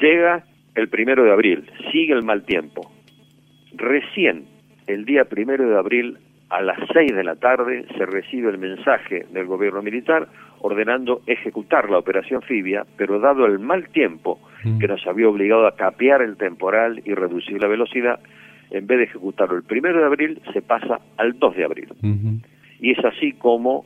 [0.00, 0.44] Llega
[0.76, 2.90] el primero de abril, sigue el mal tiempo.
[3.74, 4.44] Recién
[4.88, 9.26] el día primero de abril a las seis de la tarde se recibe el mensaje
[9.30, 10.28] del gobierno militar
[10.60, 14.78] ordenando ejecutar la operación Fibia, pero dado el mal tiempo mm.
[14.78, 18.18] que nos había obligado a capear el temporal y reducir la velocidad,
[18.70, 21.88] en vez de ejecutarlo el primero de abril, se pasa al 2 de abril.
[22.80, 23.84] Y es así como,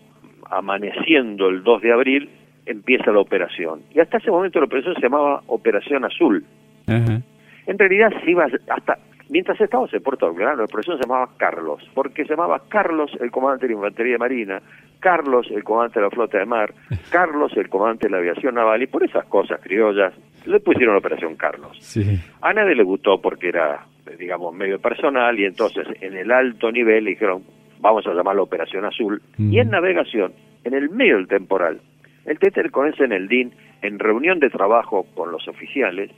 [0.50, 2.30] amaneciendo el 2 de abril,
[2.66, 3.80] empieza la operación.
[3.94, 6.44] Y hasta ese momento la operación se llamaba Operación Azul.
[6.86, 8.98] En realidad se iba hasta
[9.32, 13.30] Mientras estábamos en Puerto Belgrano, la eso se llamaba Carlos, porque se llamaba Carlos el
[13.30, 14.60] comandante de la Infantería Marina,
[15.00, 16.74] Carlos el comandante de la Flota de Mar,
[17.10, 20.12] Carlos el comandante de la Aviación Naval, y por esas cosas criollas
[20.44, 21.96] le pusieron la Operación Carlos.
[22.42, 23.86] A nadie le gustó porque era,
[24.18, 27.42] digamos, medio personal, y entonces en el alto nivel le dijeron,
[27.80, 31.80] vamos a llamarlo Operación Azul, y en navegación, en el medio del temporal,
[32.26, 36.10] el Teter con ese en el DIN, en reunión de trabajo con los oficiales,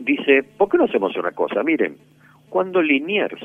[0.00, 1.62] dice, ¿por qué no hacemos una cosa?
[1.62, 1.96] Miren,
[2.56, 3.38] cuando Liniers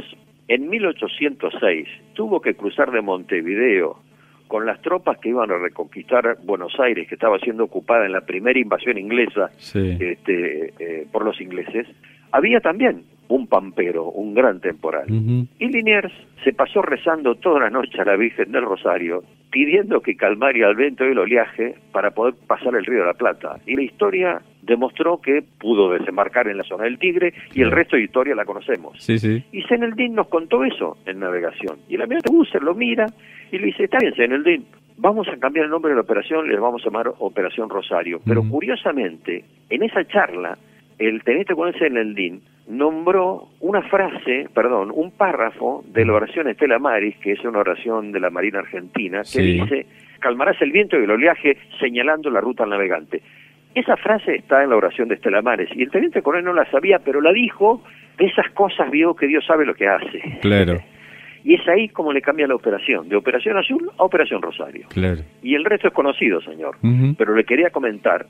[0.48, 4.00] en 1806 tuvo que cruzar de Montevideo
[4.48, 8.22] con las tropas que iban a reconquistar Buenos Aires, que estaba siendo ocupada en la
[8.22, 11.88] primera invasión inglesa este, eh, por los ingleses,
[12.32, 15.06] había también un pampero, un gran temporal.
[15.10, 16.12] Y Liniers
[16.44, 20.76] se pasó rezando toda la noche a la Virgen del Rosario, pidiendo que calmara el
[20.76, 23.58] viento y el oleaje para poder pasar el río de la Plata.
[23.66, 27.96] Y la historia demostró que pudo desembarcar en la zona del Tigre y el resto
[27.96, 28.96] de historia la conocemos.
[29.00, 29.44] Sí, sí.
[29.52, 31.78] Y Seneldín nos contó eso en navegación.
[31.88, 33.06] Y el almirante Busser lo mira
[33.52, 34.66] y le dice, está bien Seneldín,
[34.98, 38.20] vamos a cambiar el nombre de la operación, le vamos a llamar Operación Rosario.
[38.26, 40.58] Pero curiosamente, en esa charla,
[41.00, 47.16] el teniente coronel Seneldín nombró una frase, perdón, un párrafo de la oración Estela Maris,
[47.18, 49.86] que es una oración de la Marina Argentina, que dice,
[50.20, 53.22] calmarás el viento y el oleaje señalando la ruta al navegante.
[53.74, 56.70] Esa frase está en la oración de Estela Maris, y el teniente coronel no la
[56.70, 57.84] sabía, pero la dijo,
[58.18, 60.40] de esas cosas vio que Dios sabe lo que hace.
[60.42, 60.80] Claro.
[61.44, 64.88] Y es ahí como le cambia la operación, de Operación Azul a Operación Rosario.
[64.90, 65.22] Claro.
[65.42, 66.78] Y el resto es conocido, señor.
[67.18, 68.28] Pero le quería comentar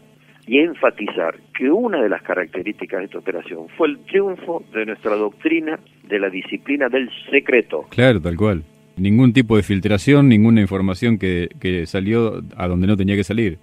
[0.51, 5.15] y enfatizar que una de las características de esta operación fue el triunfo de nuestra
[5.15, 7.85] doctrina de la disciplina del secreto.
[7.87, 8.63] Claro, tal cual.
[8.97, 13.59] Ningún tipo de filtración, ninguna información que, que salió a donde no tenía que salir.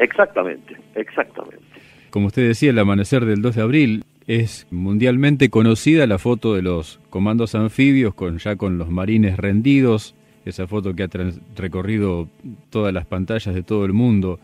[0.00, 1.64] Exactamente, exactamente.
[2.10, 6.62] Como usted decía, el amanecer del 2 de abril es mundialmente conocida la foto de
[6.62, 11.08] los comandos anfibios con ya con los marines rendidos, esa foto que ha
[11.54, 12.26] recorrido
[12.70, 14.40] todas las pantallas de todo el mundo.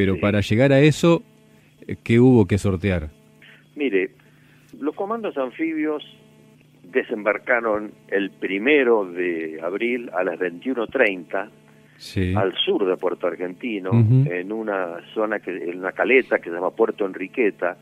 [0.00, 1.22] Pero para llegar a eso,
[2.02, 3.10] ¿qué hubo que sortear?
[3.76, 4.12] Mire,
[4.80, 6.02] los comandos anfibios
[6.84, 11.50] desembarcaron el primero de abril a las 21.30
[12.34, 16.70] al sur de Puerto Argentino, en una zona, que, en una caleta que se llama
[16.70, 17.76] Puerto Enriqueta,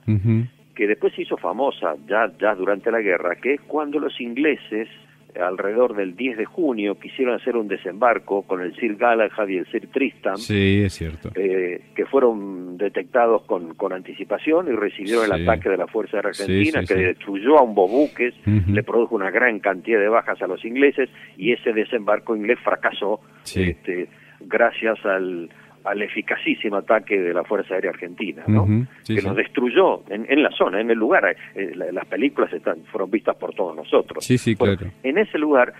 [0.74, 4.88] que después se hizo famosa ya, ya durante la guerra, que es cuando los ingleses
[5.38, 9.66] alrededor del 10 de junio quisieron hacer un desembarco con el Sir Galahad y el
[9.66, 10.36] Sir Tristan.
[10.36, 11.30] Sí, es cierto.
[11.34, 16.82] Eh, que fueron detectados con, con anticipación y recibieron el ataque de la Fuerza Argentina,
[16.86, 21.08] que destruyó a un buques, le produjo una gran cantidad de bajas a los ingleses
[21.36, 24.08] y ese desembarco inglés fracasó este,
[24.40, 25.48] gracias al
[25.84, 28.66] al eficacísimo ataque de la Fuerza Aérea Argentina, ¿no?
[29.06, 31.36] que nos destruyó en, en, la zona, en el lugar.
[31.54, 34.24] Eh, las películas están, fueron vistas por todos nosotros.
[34.24, 34.86] Sí, sí, claro.
[35.02, 35.74] en ese lugar,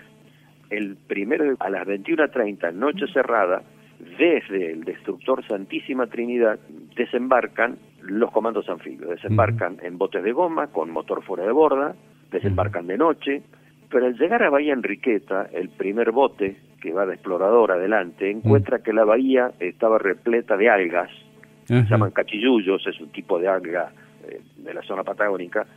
[0.69, 3.63] el primero a las 21.30, noche cerrada,
[4.17, 6.59] desde el destructor Santísima Trinidad,
[6.95, 9.09] desembarcan los comandos anfibios.
[9.09, 11.95] Desembarcan en botes de goma, con motor fuera de borda,
[12.31, 13.41] desembarcan de noche,
[13.89, 18.79] pero al llegar a Bahía Enriqueta, el primer bote que va de explorador adelante, encuentra
[18.79, 21.09] que la bahía estaba repleta de algas,
[21.65, 23.91] se llaman cachillullos, es un tipo de alga
[24.27, 25.67] eh, de la zona patagónica,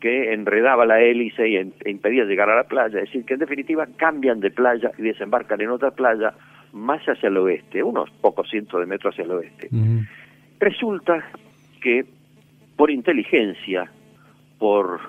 [0.00, 2.98] que enredaba la hélice y e impedía llegar a la playa.
[2.98, 6.34] Es decir, que en definitiva cambian de playa y desembarcan en otra playa
[6.72, 9.68] más hacia el oeste, unos pocos cientos de metros hacia el oeste.
[10.58, 11.24] Resulta
[11.80, 12.04] que
[12.76, 13.90] por inteligencia,
[14.58, 15.00] por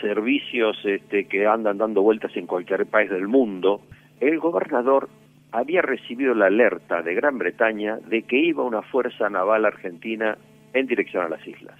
[0.00, 3.82] servicios este, que andan dando vueltas en cualquier país del mundo,
[4.20, 5.08] el gobernador
[5.52, 10.36] había recibido la alerta de Gran Bretaña de que iba una fuerza naval argentina
[10.74, 11.78] en dirección a las islas.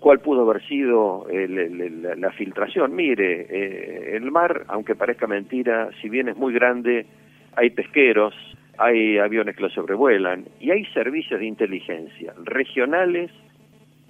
[0.00, 2.94] cuál pudo haber sido la filtración.
[2.94, 7.06] Mire, eh, el mar, aunque parezca mentira, si bien es muy grande,
[7.56, 8.34] hay pesqueros,
[8.78, 13.30] hay aviones que lo sobrevuelan y hay servicios de inteligencia regionales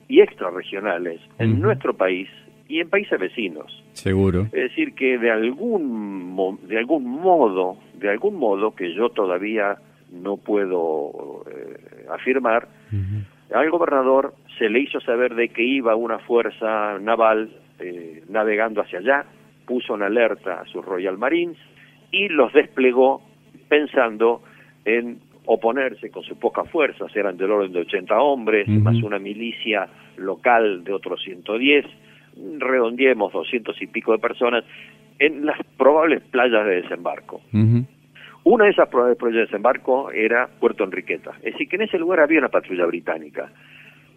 [0.08, 2.28] y extrarregionales en nuestro país
[2.68, 3.82] y en países vecinos.
[3.94, 4.42] Seguro.
[4.52, 9.78] Es decir, que de algún, de algún modo, de algún modo que yo todavía
[10.12, 12.68] no puedo eh, afirmar,
[13.54, 18.98] al gobernador se le hizo saber de que iba una fuerza naval eh, navegando hacia
[18.98, 19.24] allá,
[19.66, 21.58] puso en alerta a sus Royal Marines
[22.10, 23.22] y los desplegó
[23.68, 24.42] pensando
[24.84, 29.88] en oponerse con sus pocas fuerzas, eran del orden de 80 hombres, más una milicia
[30.16, 31.86] local de otros 110,
[32.58, 34.64] redondiemos 200 y pico de personas,
[35.18, 37.40] en las probables playas de desembarco.
[38.44, 41.98] Una de esas probables playas de desembarco era Puerto Enriqueta, es decir, que en ese
[41.98, 43.50] lugar había una patrulla británica.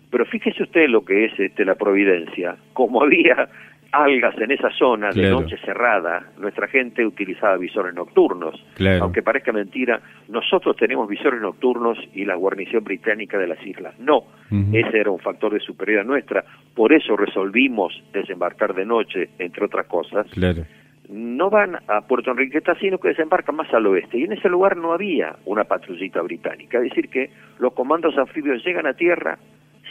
[0.09, 3.47] Pero fíjese usted lo que es este, la Providencia, como había
[3.91, 8.55] algas en esa zona de noche cerrada, nuestra gente utilizaba visores nocturnos.
[9.01, 14.23] Aunque parezca mentira, nosotros tenemos visores nocturnos y la guarnición británica de las islas no.
[14.73, 16.43] Ese era un factor de superioridad nuestra.
[16.73, 20.27] Por eso resolvimos desembarcar de noche, entre otras cosas.
[21.09, 24.17] No van a Puerto Enriqueta, sino que desembarcan más al oeste.
[24.17, 26.77] Y en ese lugar no había una patrullita británica.
[26.77, 29.37] Es decir, que los comandos anfibios llegan a tierra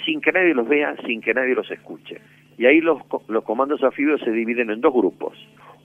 [0.05, 2.21] sin que nadie los vea, sin que nadie los escuche.
[2.59, 5.37] Y ahí los, los comandos anfibios se dividen en dos grupos.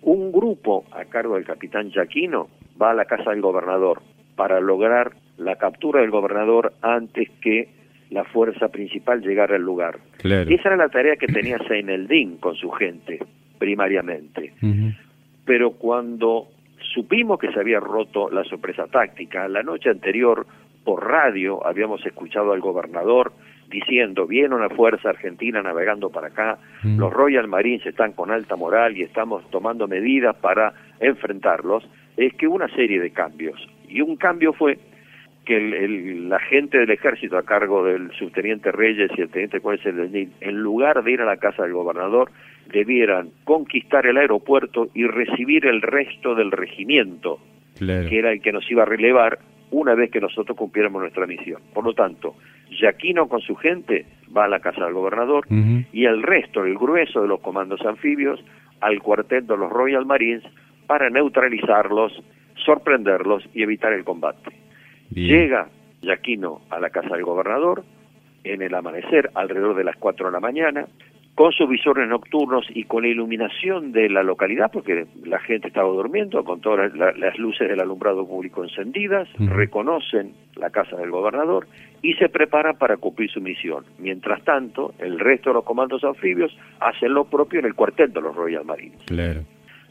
[0.01, 2.49] Un grupo a cargo del capitán Jaquino
[2.82, 4.01] va a la casa del gobernador
[4.36, 7.69] para lograr la captura del gobernador antes que
[8.10, 9.99] la fuerza principal llegara al lugar.
[10.54, 13.19] esa era la tarea que tenía Seineldin con su gente,
[13.58, 14.54] primariamente.
[15.45, 16.47] Pero cuando
[16.93, 20.45] supimos que se había roto la sorpresa táctica, la noche anterior
[20.84, 23.34] por radio habíamos escuchado al gobernador
[23.69, 26.97] diciendo, viene una fuerza argentina navegando para acá, mm.
[26.99, 32.47] los Royal Marines están con alta moral y estamos tomando medidas para enfrentarlos, es que
[32.47, 33.60] hubo una serie de cambios.
[33.88, 34.78] Y un cambio fue
[35.45, 39.86] que el, la gente del ejército a cargo del subteniente Reyes y el teniente Juárez
[39.86, 42.32] en lugar de ir a la casa del gobernador,
[42.71, 47.39] debieran conquistar el aeropuerto y recibir el resto del regimiento,
[47.78, 49.39] que era el que nos iba a relevar
[49.71, 51.62] una vez que nosotros cumpliéramos nuestra misión.
[51.73, 52.36] Por lo tanto,
[52.69, 57.21] Yaquino con su gente va a la casa del gobernador y el resto, el grueso
[57.21, 58.43] de los comandos anfibios,
[58.82, 60.43] al cuartel de los Royal Marines
[60.88, 62.21] para neutralizarlos,
[62.65, 64.51] sorprenderlos y evitar el combate.
[65.12, 65.67] Llega
[66.01, 67.84] Yaquino a la casa del gobernador
[68.43, 70.86] en el amanecer, alrededor de las 4 de la mañana,
[71.36, 75.89] con sus visores nocturnos y con la iluminación de la localidad, porque la gente estaba
[75.89, 81.67] durmiendo, con todas las luces del alumbrado público encendidas, reconocen la casa del gobernador
[82.02, 83.84] y se preparan para cumplir su misión.
[84.00, 88.21] Mientras tanto, el resto de los comandos anfibios hacen lo propio en el cuartel de
[88.21, 89.02] los Royal Marines.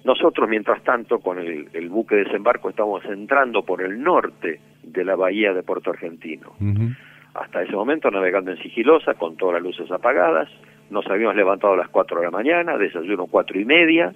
[0.05, 5.15] Nosotros, mientras tanto, con el, buque de desembarco estamos entrando por el norte de la
[5.15, 6.53] bahía de Puerto Argentino.
[7.35, 10.49] Hasta ese momento navegando en sigilosa, con todas las luces apagadas,
[10.91, 14.13] nos habíamos levantado a las 4 de la mañana, desayuno cuatro y media.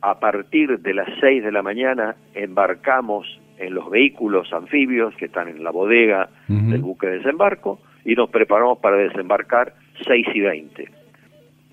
[0.00, 3.26] A partir de las 6 de la mañana embarcamos
[3.58, 8.28] en los vehículos anfibios que están en la bodega del buque de desembarco y nos
[8.30, 9.74] preparamos para desembarcar
[10.06, 10.88] 6 y 20.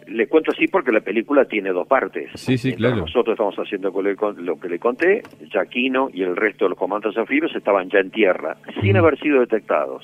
[0.07, 2.31] Le cuento así porque la película tiene dos partes.
[2.35, 2.97] Sí, sí, claro.
[2.97, 7.55] Nosotros estamos haciendo lo que le conté, Jaquino y el resto de los comandos anfibios
[7.55, 10.03] estaban ya en tierra, sin haber sido detectados.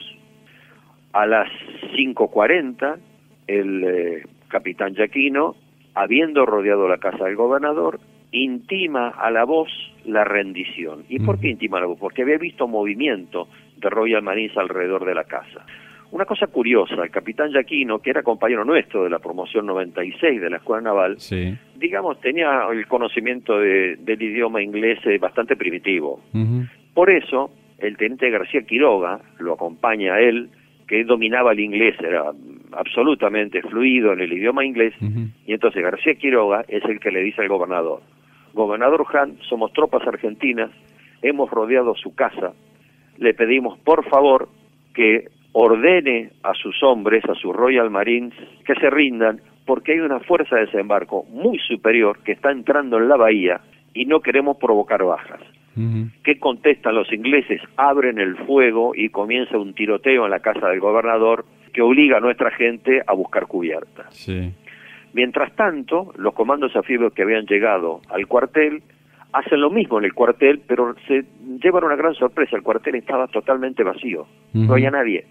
[1.14, 1.50] A las
[1.96, 2.98] 5.40
[3.48, 5.56] el eh, capitán Yaquino,
[5.96, 8.00] habiendo rodeado la casa del gobernador,
[8.32, 9.70] intima a la voz
[10.06, 11.04] la rendición.
[11.10, 12.00] ¿Y por qué intima a la voz?
[12.00, 15.66] Porque había visto movimiento de Royal Marines alrededor de la casa.
[16.10, 20.50] Una cosa curiosa, el capitán Yaquino, que era compañero nuestro de la promoción 96 de
[20.50, 21.18] la Escuela Naval,
[21.76, 26.22] digamos, tenía el conocimiento del idioma inglés eh, bastante primitivo.
[26.94, 30.50] Por eso, el teniente García Quiroga lo acompaña a él,
[30.88, 32.32] que dominaba el inglés, era
[32.72, 34.94] absolutamente fluido en el idioma inglés,
[35.46, 38.02] y entonces García Quiroga es el que le dice al gobernador,
[38.54, 40.72] gobernador Han, somos tropas argentinas,
[41.22, 42.54] hemos rodeado su casa,
[43.18, 44.50] le pedimos por favor
[44.94, 48.34] que ordene a sus hombres, a sus Royal Marines,
[48.66, 53.10] que se rindan, porque hay una fuerza de desembarco muy superior que está entrando en
[53.10, 53.62] la bahía
[53.94, 55.42] y no queremos provocar bajas.
[56.24, 57.62] ¿Qué contestan los ingleses?
[57.76, 62.20] Abren el fuego y comienza un tiroteo en la casa del gobernador que obliga a
[62.20, 64.10] nuestra gente a buscar cubierta.
[65.14, 68.82] Mientras tanto, los comandos anfibios que habían llegado al cuartel
[69.34, 71.26] hacen lo mismo en el cuartel, pero se
[71.62, 72.56] llevan una gran sorpresa.
[72.56, 75.26] El cuartel estaba totalmente vacío, no había nadie.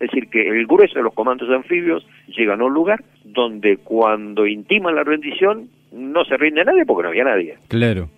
[0.00, 4.46] Es decir, que el grueso de los comandos anfibios llegan a un lugar donde cuando
[4.46, 7.56] intiman la rendición no se rinde nadie porque no había nadie.
[7.68, 8.08] Claro.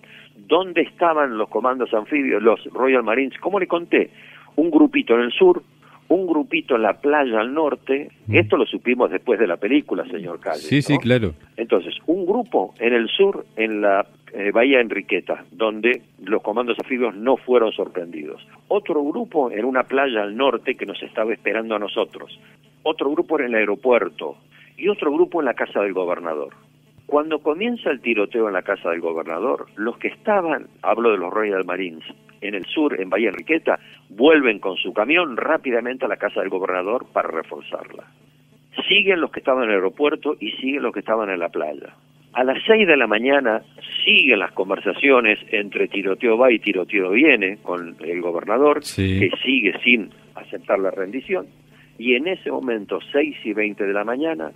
[0.46, 3.38] ¿Dónde estaban los comandos anfibios, los Royal Marines?
[3.38, 4.10] Como le conté,
[4.56, 5.62] un grupito en el sur,
[6.08, 8.10] un grupito en la playa al norte.
[8.26, 8.36] Mm.
[8.36, 10.60] Esto lo supimos después de la película, señor Calle.
[10.60, 11.34] Sí, sí, claro.
[11.56, 17.14] Entonces, un grupo en el sur, en la eh, Bahía Enriqueta, donde los comandos anfibios
[17.14, 18.46] no fueron sorprendidos.
[18.68, 22.38] Otro grupo en una playa al norte que nos estaba esperando a nosotros.
[22.82, 24.36] Otro grupo en el aeropuerto.
[24.76, 26.54] Y otro grupo en la casa del gobernador.
[27.12, 31.30] Cuando comienza el tiroteo en la casa del gobernador, los que estaban, hablo de los
[31.30, 32.02] Royal Marines,
[32.40, 36.48] en el sur, en Bahía Enriqueta, vuelven con su camión rápidamente a la casa del
[36.48, 38.04] gobernador para reforzarla.
[38.88, 41.94] Siguen los que estaban en el aeropuerto y siguen los que estaban en la playa.
[42.32, 43.60] A las seis de la mañana
[44.06, 50.08] siguen las conversaciones entre tiroteo va y tiroteo viene con el gobernador, que sigue sin
[50.34, 51.44] aceptar la rendición.
[51.98, 54.50] Y en ese momento, seis y veinte de la mañana,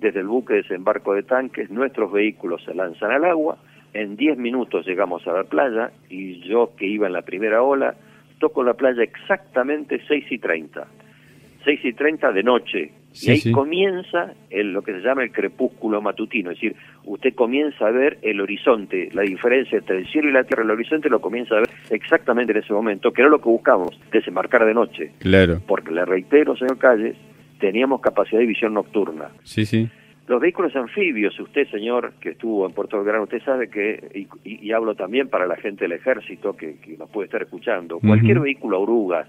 [0.00, 3.58] desde el buque de desembarco de tanques, nuestros vehículos se lanzan al agua,
[3.92, 7.94] en 10 minutos llegamos a la playa y yo que iba en la primera ola,
[8.38, 10.86] toco la playa exactamente 6 y 30.
[11.64, 12.92] 6 y 30 de noche.
[13.12, 17.86] y ahí comienza el, lo que se llama el crepúsculo matutino, es decir, usted comienza
[17.86, 21.20] a ver el horizonte, la diferencia entre el cielo y la tierra, el horizonte lo
[21.20, 25.12] comienza a ver exactamente en ese momento, que era lo que buscamos, desembarcar de noche.
[25.18, 25.60] Claro.
[25.66, 27.16] Porque le reitero, señor Calles,
[27.60, 29.28] teníamos capacidad de visión nocturna.
[29.44, 29.88] Sí, sí.
[30.26, 34.94] Los vehículos anfibios, usted señor que estuvo en Puerto Belgrano, usted sabe que, y, hablo
[34.94, 39.26] también para la gente del ejército que, nos puede estar escuchando, cualquier vehículo oruga,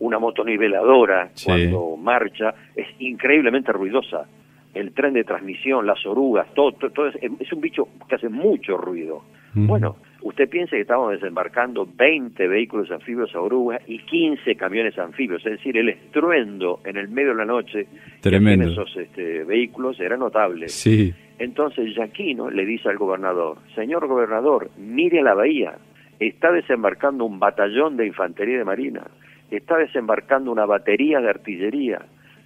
[0.00, 4.26] una motoniveladora, cuando marcha, es increíblemente ruidosa.
[4.74, 8.76] El tren de transmisión, las orugas, todo, todo, es, es, un bicho que hace mucho
[8.76, 9.22] ruido.
[9.54, 15.44] Bueno, Usted piensa que estamos desembarcando 20 vehículos anfibios a Oruga y 15 camiones anfibios,
[15.46, 17.86] es decir, el estruendo en el medio de la noche
[18.20, 18.64] Tremendo.
[18.64, 20.68] en esos este, vehículos era notable.
[20.68, 21.14] Sí.
[21.38, 25.78] Entonces Yaquino le dice al gobernador, señor gobernador, mire la bahía,
[26.18, 29.06] está desembarcando un batallón de infantería de marina,
[29.50, 32.02] está desembarcando una batería de artillería.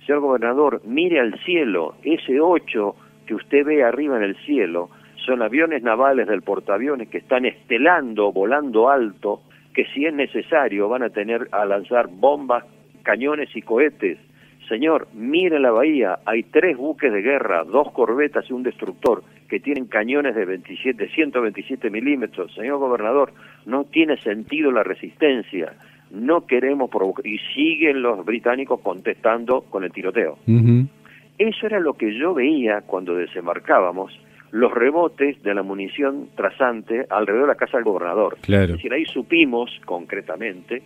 [0.06, 2.94] Señor gobernador, mire al cielo, ese 8
[3.26, 4.90] que usted ve arriba en el cielo,
[5.24, 9.42] son aviones navales del portaaviones que están estelando, volando alto,
[9.74, 12.64] que si es necesario van a tener a lanzar bombas,
[13.02, 14.18] cañones y cohetes.
[14.68, 19.60] Señor, mire la bahía, hay tres buques de guerra, dos corbetas y un destructor que
[19.60, 22.54] tienen cañones de 27, 127 milímetros.
[22.54, 23.32] Señor gobernador,
[23.66, 25.74] no tiene sentido la resistencia,
[26.10, 27.26] no queremos provocar.
[27.26, 30.38] Y siguen los británicos contestando con el tiroteo.
[31.36, 34.18] Eso era lo que yo veía cuando desembarcábamos
[34.54, 38.38] los rebotes de la munición trasante alrededor de la casa del gobernador.
[38.40, 38.66] Claro.
[38.66, 40.80] Es decir, ahí supimos concretamente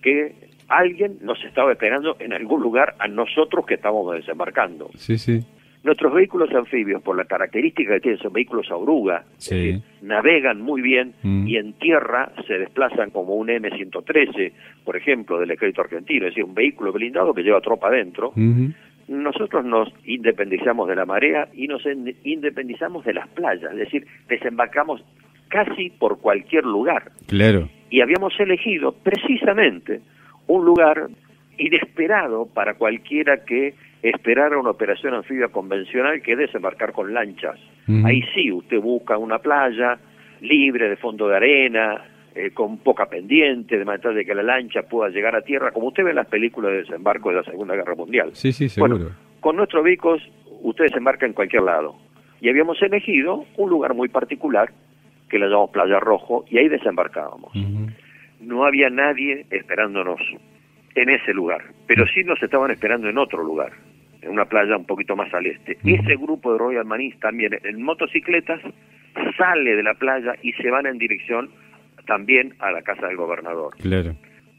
[0.00, 0.34] que
[0.68, 4.88] alguien nos estaba esperando en algún lugar a nosotros que estábamos desembarcando.
[4.96, 5.40] Sí, sí.
[5.84, 9.24] Nuestros vehículos anfibios, por la característica que tienen, son vehículos a oruga,
[10.00, 11.46] navegan muy bien mm.
[11.46, 14.52] y en tierra se desplazan como un M113,
[14.84, 18.32] por ejemplo, del ejército argentino, es decir, un vehículo blindado que lleva tropa adentro
[19.08, 21.82] nosotros nos independizamos de la marea y nos
[22.24, 25.02] independizamos de las playas, es decir, desembarcamos
[25.48, 27.12] casi por cualquier lugar.
[27.26, 27.68] Claro.
[27.90, 30.00] Y habíamos elegido precisamente
[30.46, 31.08] un lugar
[31.58, 37.58] inesperado para cualquiera que esperara una operación anfibia convencional que es desembarcar con lanchas.
[38.04, 39.98] Ahí sí, usted busca una playa
[40.40, 42.02] libre de fondo de arena,
[42.34, 45.88] eh, con poca pendiente, de manera de que la lancha pueda llegar a tierra, como
[45.88, 48.30] usted ve en las películas de desembarco de la Segunda Guerra Mundial.
[48.32, 48.96] Sí, sí, seguro.
[48.96, 49.10] Bueno,
[49.40, 50.22] con nuestros vehículos
[50.62, 51.96] usted desembarca en cualquier lado.
[52.40, 54.72] Y habíamos elegido un lugar muy particular,
[55.28, 57.52] que le llamamos Playa Rojo, y ahí desembarcábamos.
[58.40, 60.20] No había nadie esperándonos
[60.94, 63.72] en ese lugar, pero sí nos estaban esperando en otro lugar,
[64.20, 65.78] en una playa un poquito más al este.
[65.84, 68.60] Ese grupo de Royal Marines también en motocicletas
[69.36, 71.50] sale de la playa y se van en dirección
[72.06, 73.74] también a la casa del gobernador.
[73.80, 74.14] Claro.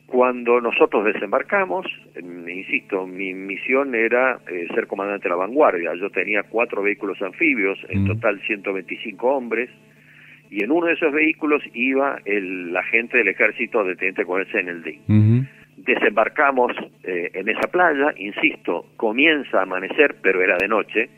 [0.05, 5.91] Cuando nosotros desembarcamos, insisto, mi misión era eh, ser comandante de la vanguardia.
[5.99, 8.07] Yo tenía cuatro vehículos anfibios, en mm.
[8.07, 9.69] total 125 hombres,
[10.51, 15.49] y en uno de esos vehículos iba el agente del ejército de teniente coronel Seneldin.
[15.77, 16.73] Desembarcamos
[17.03, 21.09] eh, en esa playa, insisto, comienza a amanecer, pero era de noche,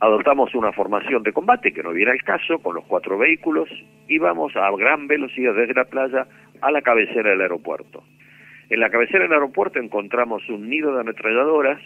[0.00, 3.68] adoptamos una formación de combate que no viera el caso con los cuatro vehículos
[4.08, 6.26] y vamos a gran velocidad desde la playa
[6.60, 8.02] a la cabecera del aeropuerto.
[8.68, 11.80] En la cabecera del aeropuerto encontramos un nido de ametralladoras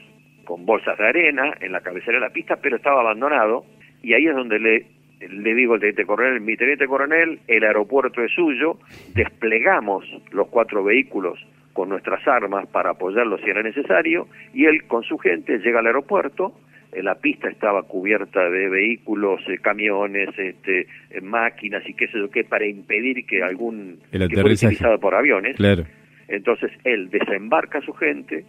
[0.45, 3.65] con bolsas de arena en la cabecera de la pista, pero estaba abandonado
[4.03, 4.87] y ahí es donde le,
[5.21, 8.79] le digo al teniente coronel, mi teniente coronel, el aeropuerto es suyo,
[9.15, 11.39] desplegamos los cuatro vehículos
[11.75, 15.87] con nuestras armas para apoyarlo si era necesario, y él con su gente llega al
[15.87, 16.53] aeropuerto,
[16.93, 22.31] la pista estaba cubierta de vehículos, eh, camiones, este, eh, máquinas y qué sé yo
[22.31, 24.01] qué, para impedir que algún...
[24.13, 25.57] El que fue utilizado por aviones.
[25.57, 25.85] Claro.
[26.29, 28.45] Entonces él desembarca a su gente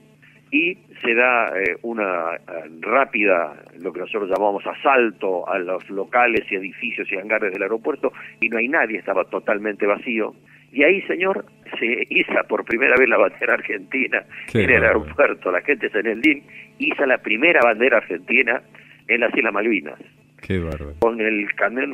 [0.52, 2.38] y se da eh, una
[2.82, 8.12] rápida, lo que nosotros llamamos asalto a los locales y edificios y hangares del aeropuerto
[8.42, 10.36] y no hay nadie, estaba totalmente vacío.
[10.72, 11.46] Y ahí, señor,
[11.80, 15.52] se iza por primera vez la bandera argentina en el aeropuerto.
[15.52, 16.44] La gente en el DIN
[16.80, 18.62] hizo la primera bandera argentina
[19.08, 20.00] en las Islas Malvinas.
[20.42, 20.96] Qué bárbaro.
[21.00, 21.48] Con el,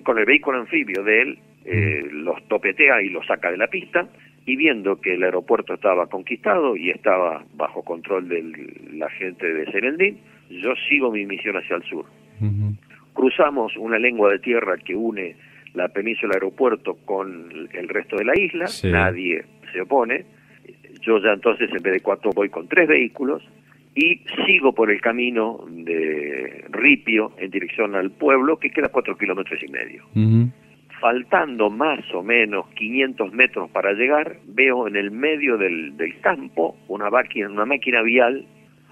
[0.03, 2.23] con el vehículo anfibio de él, eh, mm.
[2.23, 4.07] los topetea y los saca de la pista
[4.45, 8.41] y viendo que el aeropuerto estaba conquistado y estaba bajo control de
[8.93, 10.19] la gente de Serendín,
[10.49, 12.05] yo sigo mi misión hacia el sur.
[13.13, 15.35] Cruzamos una lengua de tierra que une
[15.77, 20.25] la península aeropuerto con el resto de la isla, nadie se opone.
[21.01, 23.43] Yo ya entonces en vez de cuatro voy con tres vehículos
[23.95, 29.61] y sigo por el camino de Ripio en dirección al pueblo que queda cuatro kilómetros
[29.63, 30.03] y medio
[30.99, 37.09] faltando más o menos 500 metros para llegar, veo en el medio del, campo una
[37.09, 38.45] máquina, una máquina vial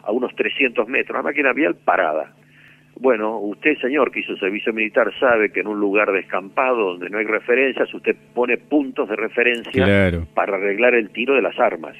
[0.03, 2.33] a unos 300 metros, una máquina vial parada.
[2.97, 7.17] Bueno, usted, señor, que hizo servicio militar, sabe que en un lugar descampado donde no
[7.17, 9.85] hay referencias, usted pone puntos de referencia
[10.33, 11.97] para arreglar el tiro de las armas.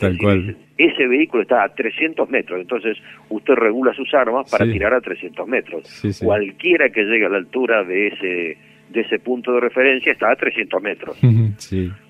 [0.78, 2.98] ese vehículo está a 300 metros, entonces
[3.30, 6.02] usted regula sus armas para tirar a 300 metros.
[6.24, 8.58] Cualquiera que llegue a la altura de ese
[8.90, 11.18] de ese punto de referencia está a 300 metros.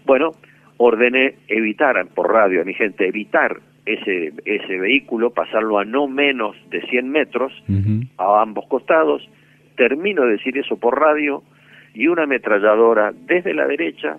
[0.06, 0.32] Bueno,
[0.78, 6.56] ordené evitar por radio a mi gente, evitar ese, ese vehículo, pasarlo a no menos
[6.70, 7.54] de 100 metros
[8.18, 9.28] a ambos costados.
[9.76, 11.44] Termino de decir eso por radio
[11.94, 14.18] y una ametralladora desde la derecha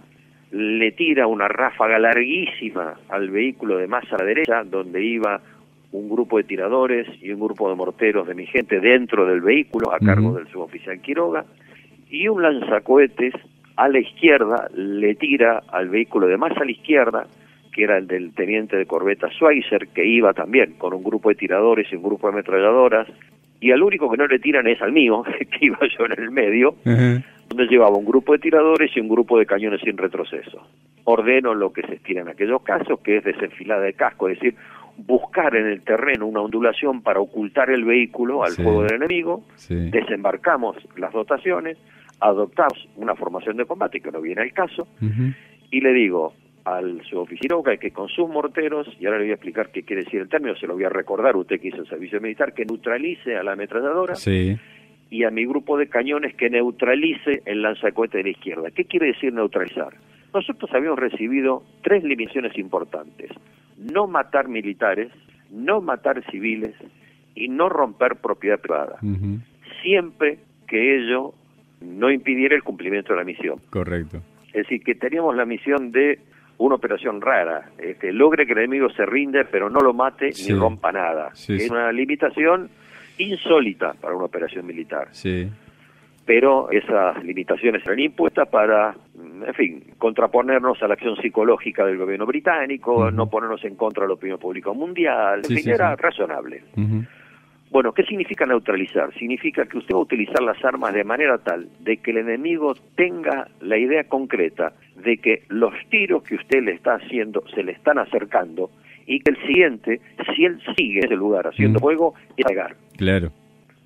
[0.51, 5.41] le tira una ráfaga larguísima al vehículo de más a la derecha, donde iba
[5.93, 9.93] un grupo de tiradores y un grupo de morteros de mi gente dentro del vehículo
[9.93, 11.45] a cargo del suboficial Quiroga
[12.11, 13.35] y un lanzacohetes
[13.77, 17.27] a la izquierda le tira al vehículo de más a la izquierda,
[17.77, 21.35] que era el del teniente de corbeta Schweizer, que iba también con un grupo de
[21.35, 23.07] tiradores y un grupo de ametralladoras,
[23.61, 26.31] y al único que no le tiran es al mío, que iba yo en el
[26.31, 30.67] medio, donde llevaba un grupo de tiradores y un grupo de cañones sin retroceso.
[31.05, 34.57] Ordeno lo que se estira en aquellos casos, que es desenfilada de casco, es decir,
[34.97, 40.79] buscar en el terreno una ondulación para ocultar el vehículo al fuego del enemigo, desembarcamos
[40.97, 41.77] las dotaciones,
[42.21, 44.89] adoptamos una formación de combate, que no viene al caso,
[45.71, 46.33] y le digo
[46.67, 50.21] al suboficial que con sus morteros, y ahora le voy a explicar qué quiere decir
[50.21, 53.37] el término, se lo voy a recordar, usted que hizo el servicio militar, que neutralice
[53.37, 54.15] a la ametralladora,
[55.09, 58.71] y a mi grupo de cañones que neutralice el lanzacohete de la izquierda.
[58.73, 59.95] ¿Qué quiere decir neutralizar?
[60.35, 63.31] Nosotros habíamos recibido tres limitaciones importantes.
[63.79, 65.13] No matar militares,
[65.53, 66.75] no matar civiles
[67.37, 68.99] y no romper propiedad privada.
[69.83, 71.33] Siempre que ello
[71.81, 73.61] no impidiera el cumplimiento de la misión.
[73.71, 74.21] Correcto.
[74.49, 76.19] Es decir, que teníamos la misión de
[76.59, 80.55] una operación rara, este, logre que el enemigo se rinde, pero no lo mate ni
[80.55, 81.31] rompa nada.
[81.35, 82.71] es una limitación
[83.19, 85.09] insólita para una operación militar.
[85.11, 85.49] Sí.
[86.25, 88.97] Pero esas limitaciones eran impuestas para,
[89.47, 94.09] en fin, contraponernos a la acción psicológica del gobierno británico, no ponernos en contra de
[94.09, 96.65] la opinión pública mundial, en fin, era razonable.
[97.71, 99.13] Bueno, ¿qué significa neutralizar?
[99.15, 102.75] Significa que usted va a utilizar las armas de manera tal de que el enemigo
[102.97, 104.73] tenga la idea concreta
[105.03, 108.71] de que los tiros que usted le está haciendo se le están acercando
[109.07, 110.01] y que el siguiente,
[110.35, 112.77] si él sigue en ese lugar haciendo fuego, es pegar.
[112.97, 113.31] Claro.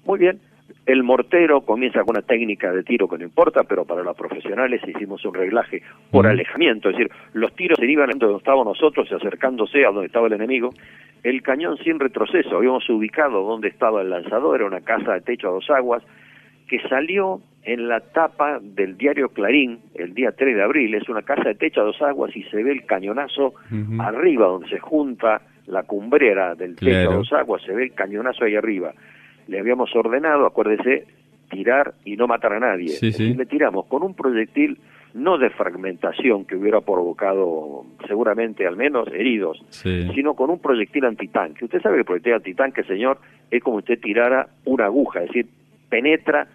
[0.05, 0.41] Muy bien.
[0.87, 4.81] El mortero comienza con una técnica de tiro que no importa, pero para los profesionales
[4.87, 9.15] hicimos un reglaje por alejamiento, es decir, los tiros se iban donde estábamos nosotros y
[9.15, 10.71] acercándose a donde estaba el enemigo.
[11.23, 15.49] El cañón sin retroceso, habíamos ubicado donde estaba el lanzador, era una casa de techo
[15.49, 16.03] a dos aguas,
[16.67, 20.95] que salió en la tapa del diario Clarín el día 3 de abril.
[20.95, 23.55] Es una casa de techo a dos aguas y se ve el cañonazo
[23.99, 28.45] arriba, donde se junta la cumbrera del techo a dos aguas, se ve el cañonazo
[28.45, 28.93] ahí arriba
[29.51, 31.07] le habíamos ordenado, acuérdese,
[31.51, 32.89] tirar y no matar a nadie.
[32.89, 34.79] Sí, Le tiramos con un proyectil
[35.13, 41.65] no de fragmentación que hubiera provocado seguramente al menos heridos, sino con un proyectil antitanque.
[41.65, 43.19] Usted sabe que el proyectil antitanque, señor,
[43.51, 45.47] es como usted tirara una aguja, es decir,
[45.89, 46.47] penetra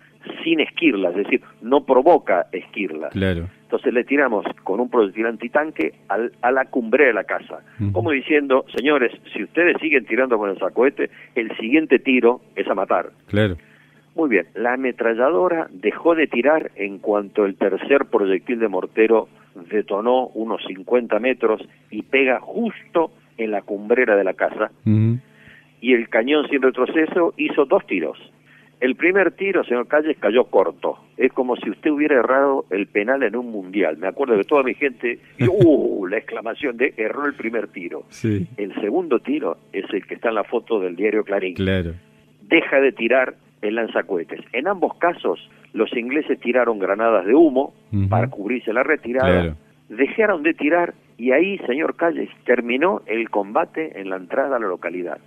[0.44, 3.12] sin esquirlas, es decir, no provoca esquirlas.
[3.12, 3.48] Claro.
[3.64, 7.60] Entonces le tiramos con un proyectil antitanque al, a la cumbre de la casa,
[7.92, 12.76] como diciendo, señores, si ustedes siguen tirando con el sacoete, el siguiente tiro es a
[12.76, 13.12] matar.
[13.28, 13.58] Claro.
[14.16, 19.28] Muy bien, la ametralladora dejó de tirar en cuanto el tercer proyectil de mortero
[19.70, 24.72] detonó unos 50 metros y pega justo en la cumbrera de la casa
[25.82, 28.18] y el cañón sin retroceso hizo dos tiros.
[28.86, 31.00] El primer tiro, señor Calles, cayó corto.
[31.18, 33.98] Es como si usted hubiera errado el penal en un mundial.
[33.98, 35.18] Me acuerdo que toda mi gente,
[35.50, 36.06] ¡uh!
[36.06, 38.04] la exclamación de erró el primer tiro.
[38.10, 38.48] Sí.
[38.58, 41.56] El segundo tiro es el que está en la foto del diario Clarín.
[41.56, 41.94] Claro.
[42.44, 43.34] Deja de tirar
[43.64, 44.42] el lanzacohetes.
[44.54, 45.40] En ambos casos,
[45.74, 47.74] los ingleses tiraron granadas de humo
[48.08, 49.58] para cubrirse la retirada.
[49.90, 54.68] Dejaron de tirar y ahí, señor Calles, terminó el combate en la entrada a la
[54.68, 55.18] localidad.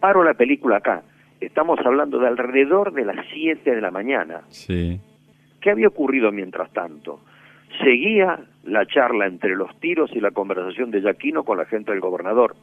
[0.00, 1.02] Paro la película acá
[1.40, 4.42] Estamos hablando de alrededor de las 7 de la mañana.
[4.48, 5.00] Sí.
[5.60, 7.20] ¿Qué había ocurrido mientras tanto?
[7.82, 12.00] Seguía la charla entre los tiros y la conversación de Yaquino con la gente del
[12.00, 12.56] gobernador.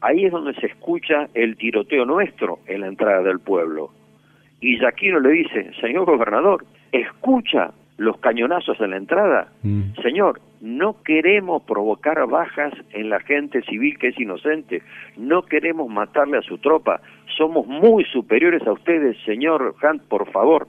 [0.00, 3.90] Ahí es donde se escucha el tiroteo nuestro en la entrada del pueblo.
[4.60, 9.48] Y Yaquino le dice, señor gobernador, escucha los cañonazos en la entrada.
[9.62, 9.92] Mm.
[10.02, 14.82] Señor, no queremos provocar bajas en la gente civil que es inocente,
[15.18, 17.02] no queremos matarle a su tropa,
[17.36, 20.66] somos muy superiores a ustedes, señor Hunt, por favor.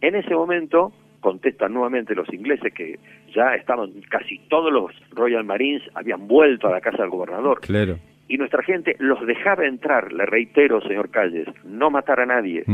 [0.00, 0.90] En ese momento
[1.20, 2.98] contestan nuevamente los ingleses que
[3.32, 7.60] ya estaban casi todos los Royal Marines habían vuelto a la casa del gobernador.
[7.60, 7.96] Claro
[8.28, 12.64] y nuestra gente los dejaba entrar, le reitero, señor Calles, no matar a nadie,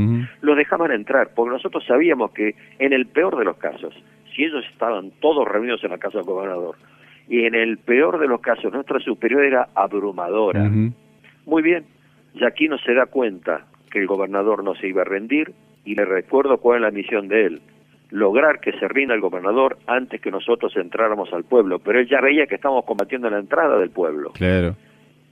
[0.41, 3.95] los dejaban entrar, porque nosotros sabíamos que en el peor de los casos,
[4.35, 6.77] si ellos estaban todos reunidos en la casa del gobernador,
[7.29, 10.69] y en el peor de los casos nuestra superior era abrumadora.
[11.45, 11.85] Muy bien,
[12.35, 15.53] y aquí no se da cuenta que el gobernador no se iba a rendir,
[15.85, 17.63] y le recuerdo cuál es la misión de él,
[18.11, 22.21] lograr que se rinda el gobernador antes que nosotros entráramos al pueblo, pero él ya
[22.21, 24.31] veía que estábamos combatiendo en la entrada del pueblo.
[24.33, 24.77] Claro.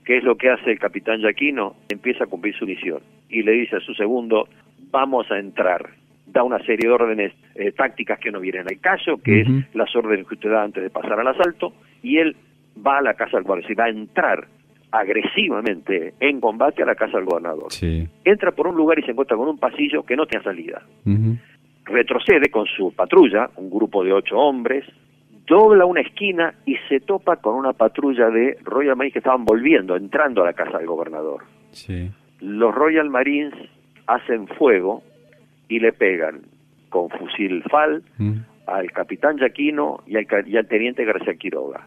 [0.05, 1.76] ¿Qué es lo que hace el capitán Yaquino?
[1.88, 4.48] Empieza a cumplir su misión y le dice a su segundo,
[4.90, 5.90] vamos a entrar.
[6.26, 9.94] Da una serie de órdenes eh, tácticas que no vienen al caso, que es las
[9.96, 11.72] órdenes que usted da antes de pasar al asalto,
[12.03, 12.36] y él
[12.86, 14.46] va a la casa del gobernador, va a entrar
[14.92, 17.68] agresivamente en combate a la casa del gobernador.
[18.24, 20.82] Entra por un lugar y se encuentra con un pasillo que no tiene salida.
[21.84, 24.84] Retrocede con su patrulla, un grupo de ocho hombres,
[25.51, 29.96] dobla una esquina y se topa con una patrulla de Royal Marines que estaban volviendo,
[29.96, 31.42] entrando a la casa del gobernador.
[32.40, 33.53] Los Royal Marines
[34.07, 35.03] hacen fuego
[35.68, 36.42] y le pegan
[36.88, 38.32] con fusil FAL mm.
[38.68, 40.26] al capitán Yaquino y al,
[40.68, 41.84] teniente García Quiroga.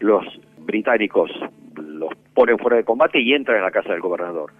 [0.00, 0.24] Los
[0.58, 1.30] británicos
[1.76, 4.50] los ponen fuera de combate y entran en la casa del gobernador.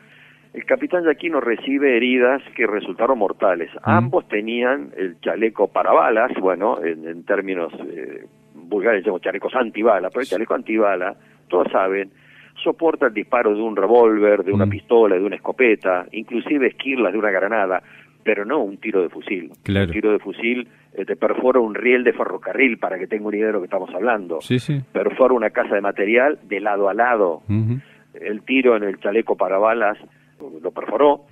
[0.54, 3.70] El capitán Yaquino recibe heridas que resultaron mortales.
[3.82, 8.24] Ambos tenían el chaleco para balas, bueno, en, términos eh,
[8.54, 11.16] vulgares llamamos chalecos antibala, pero el chaleco antibala,
[11.48, 12.12] todos saben,
[12.62, 17.18] soporta el disparo de un revólver, de una pistola, de una escopeta, inclusive esquirlas de
[17.18, 17.82] una granada,
[18.22, 19.50] pero no un tiro de fusil.
[19.50, 23.36] Un tiro de fusil eh, te perfora un riel de ferrocarril, para que tenga una
[23.36, 24.40] idea de lo que estamos hablando.
[24.40, 24.80] Sí, sí.
[24.92, 27.42] Perfora una casa de material de lado a lado.
[28.14, 29.98] El tiro en el chaleco para balas
[30.62, 31.24] lo perforó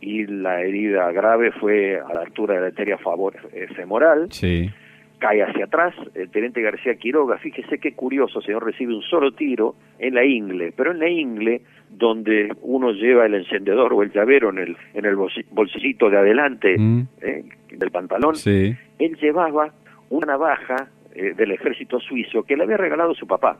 [0.00, 4.28] y la herida grave fue a la altura de la arteria favor, eh, femoral.
[4.30, 4.70] Sí.
[5.18, 9.74] Cae hacia atrás, el teniente García Quiroga, fíjese qué curioso, señor, recibe un solo tiro
[9.98, 14.50] en la ingle, pero en la ingle, donde uno lleva el encendedor o el llavero
[14.50, 16.76] en el, en el bolsillito de adelante
[17.22, 19.72] eh, del pantalón, él llevaba
[20.10, 23.58] una navaja eh, del ejército suizo que le había regalado su papá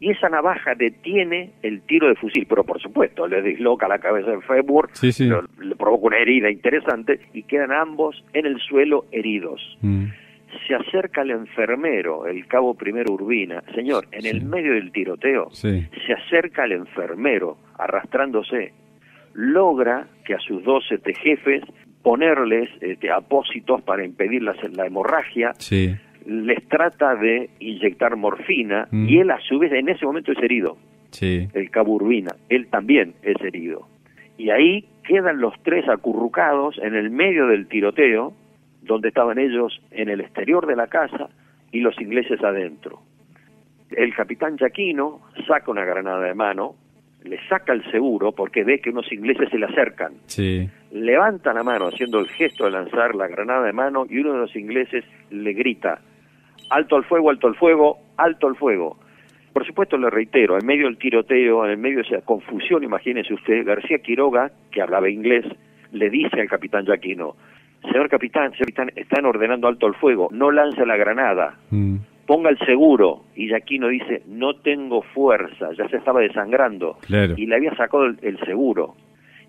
[0.00, 4.30] y esa navaja detiene el tiro de fusil, pero por supuesto le disloca la cabeza
[4.30, 9.60] de Febur, le provoca una herida interesante y quedan ambos en el suelo heridos.
[9.80, 10.06] Mm.
[10.66, 15.88] Se acerca el enfermero, el cabo primero Urbina, señor, en el medio del tiroteo, se
[16.26, 18.72] acerca el enfermero arrastrándose,
[19.34, 20.84] logra que a sus dos
[21.22, 21.62] jefes
[22.02, 25.52] ponerles este, apósitos para impedir la, la hemorragia,
[26.28, 29.08] les trata de inyectar morfina mm.
[29.08, 30.76] y él a su vez en ese momento es herido.
[31.10, 31.48] Sí.
[31.54, 33.88] El cabo Urbina, él también es herido.
[34.36, 38.34] Y ahí quedan los tres acurrucados en el medio del tiroteo,
[38.82, 41.30] donde estaban ellos en el exterior de la casa
[41.72, 43.00] y los ingleses adentro.
[43.90, 46.74] El capitán Yaquino saca una granada de mano,
[47.24, 50.12] le saca el seguro porque ve que unos ingleses se le acercan.
[50.26, 50.68] Sí.
[50.92, 54.38] Levanta la mano haciendo el gesto de lanzar la granada de mano y uno de
[54.40, 56.00] los ingleses le grita,
[56.70, 58.98] alto al fuego, alto al fuego, alto al fuego.
[59.52, 63.66] Por supuesto, le reitero, en medio del tiroteo, en medio de esa confusión, imagínese usted,
[63.66, 65.44] García Quiroga, que hablaba inglés,
[65.92, 67.34] le dice al capitán Yaquino,
[67.82, 71.96] señor capitán, señor capitán, están ordenando alto al fuego, no lance la granada, mm.
[72.26, 73.24] ponga el seguro.
[73.34, 78.38] Y Yaquino dice, no tengo fuerza, ya se estaba desangrando, y le había sacado el,
[78.44, 78.94] seguro.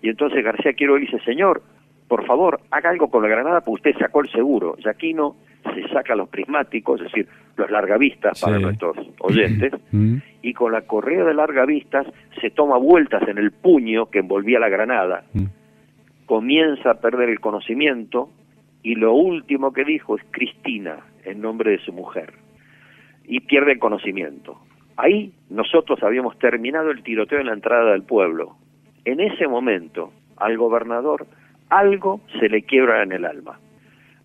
[0.02, 1.62] Y entonces García Quiroga dice, señor,
[2.08, 4.76] por favor, haga algo con la granada, porque usted sacó el seguro.
[4.78, 9.72] Yaquino se saca los prismáticos, es decir, los largavistas para nuestros oyentes,
[10.42, 12.04] y con la correa de larga vista
[12.40, 15.24] se toma vueltas en el puño que envolvía la granada.
[15.32, 15.44] Mm.
[16.26, 18.30] Comienza a perder el conocimiento
[18.82, 22.32] y lo último que dijo es Cristina, en nombre de su mujer.
[23.24, 24.58] Y pierde el conocimiento.
[24.96, 28.56] Ahí nosotros habíamos terminado el tiroteo en la entrada del pueblo.
[29.04, 31.26] En ese momento, al gobernador
[31.70, 33.58] algo se le quiebra en el alma.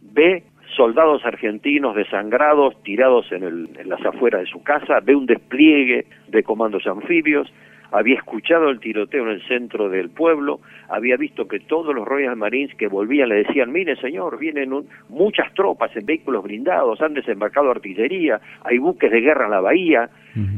[0.01, 0.43] Ve
[0.75, 6.43] soldados argentinos desangrados tirados en, en las afueras de su casa, ve un despliegue de
[6.43, 7.51] comandos anfibios,
[7.91, 10.59] había escuchado el tiroteo en el centro del pueblo,
[10.89, 14.71] había visto que todos los Royal Marines que volvían le decían, mire señor, vienen
[15.09, 20.09] muchas tropas en vehículos blindados, han desembarcado artillería, hay buques de guerra en la bahía,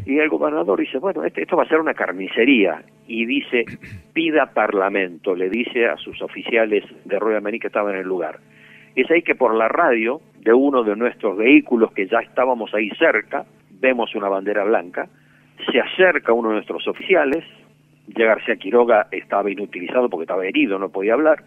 [0.08, 3.66] y el gobernador dice, bueno, este, esto va a ser una carnicería, y dice,
[4.14, 8.40] pida parlamento, le dice a sus oficiales de Royal Marines que estaban en el lugar.
[8.98, 12.90] Es ahí que por la radio de uno de nuestros vehículos que ya estábamos ahí
[12.98, 13.46] cerca,
[13.80, 15.08] vemos una bandera blanca,
[15.72, 17.44] se acerca uno de nuestros oficiales,
[18.08, 21.44] ya García Quiroga estaba inutilizado porque estaba herido, no podía hablar,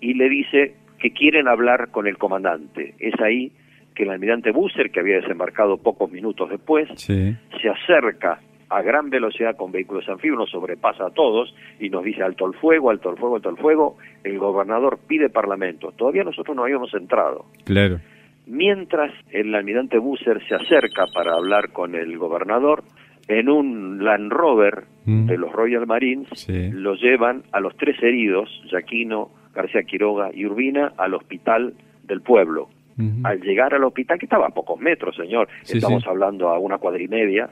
[0.00, 2.94] y le dice que quieren hablar con el comandante.
[2.98, 3.52] Es ahí
[3.94, 8.38] que el almirante Busser, que había desembarcado pocos minutos después, se acerca
[8.72, 12.54] a gran velocidad con vehículos anfibios, nos sobrepasa a todos y nos dice alto el
[12.54, 13.96] fuego, alto el fuego, alto el fuego.
[14.24, 15.92] El gobernador pide parlamento.
[15.92, 17.44] Todavía nosotros no habíamos entrado.
[17.64, 18.00] Claro.
[18.46, 22.82] Mientras el almirante Busser se acerca para hablar con el gobernador,
[23.28, 25.26] en un Land Rover mm.
[25.26, 30.92] de los Royal Marines, lo llevan a los tres heridos, Yaquino, García Quiroga y Urbina,
[30.96, 32.68] al hospital del pueblo.
[33.24, 37.02] Al llegar al hospital, que estaba a pocos metros, señor, estamos hablando a una cuadra
[37.02, 37.50] y media,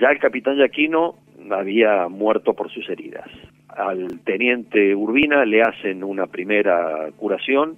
[0.00, 1.16] ya el capitán Yaquino
[1.50, 3.28] había muerto por sus heridas.
[3.68, 7.76] Al teniente Urbina le hacen una primera curación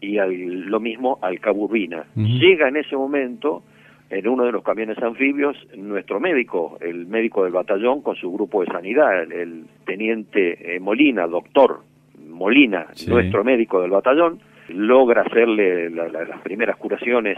[0.00, 2.04] y lo mismo al cabo Urbina.
[2.14, 3.62] Llega en ese momento
[4.10, 8.62] en uno de los camiones anfibios nuestro médico, el médico del batallón con su grupo
[8.62, 11.80] de sanidad, el, teniente eh, Molina, doctor
[12.26, 17.36] Molina, nuestro médico del batallón, logra hacerle las primeras curaciones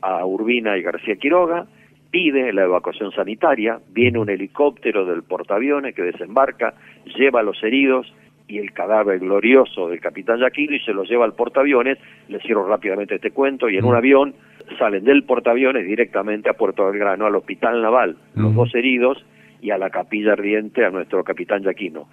[0.00, 1.66] a Urbina y García Quiroga,
[2.12, 6.74] pide la evacuación sanitaria, viene un helicóptero del portaaviones que desembarca,
[7.16, 8.14] lleva a los heridos
[8.46, 11.98] y el cadáver glorioso del capitán Yaquino y se lo lleva al portaaviones,
[12.28, 14.34] le cierro rápidamente este cuento, y en un avión
[14.78, 19.24] salen del portaaviones directamente a Puerto Belgrano, al hospital naval, los dos heridos,
[19.62, 22.08] y a la capilla ardiente a nuestro capitán Yaquino.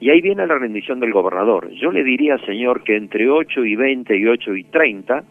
[0.00, 1.70] Y ahí viene la rendición del gobernador.
[1.70, 5.22] Yo le diría, señor, que entre 8 y 20 y 8 y 30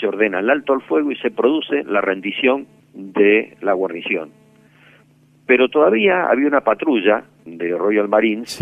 [0.00, 4.30] se ordena el alto al fuego y se produce la rendición de la guarnición.
[5.46, 8.56] Pero todavía había una patrulla de Royal Marines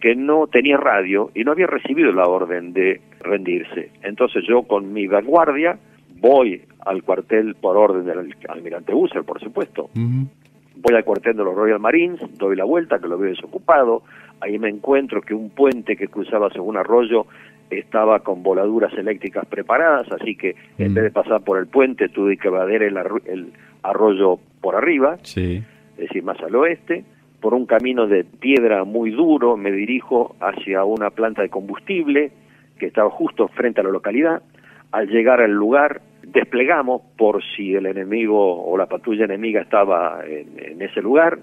[0.00, 3.90] que no tenía radio y no había recibido la orden de rendirse.
[4.02, 5.78] Entonces yo con mi vanguardia
[6.20, 9.90] voy al cuartel por orden del almirante Busser, por supuesto.
[9.94, 14.02] Voy al cuartel de los Royal Marines, doy la vuelta, que lo veo desocupado.
[14.40, 17.26] Ahí me encuentro que un puente que cruzaba según arroyo
[17.70, 22.36] estaba con voladuras eléctricas preparadas, así que en vez de pasar por el puente tuve
[22.36, 23.52] que vader el, el
[23.82, 25.64] arroyo por arriba, es
[25.96, 27.04] decir, más al oeste.
[27.40, 32.32] Por un camino de piedra muy duro me dirijo hacia una planta de combustible
[32.78, 34.42] que estaba justo frente a la localidad.
[34.90, 40.80] Al llegar al lugar desplegamos por si el enemigo o la patrulla enemiga estaba en,
[40.82, 41.38] ese lugar,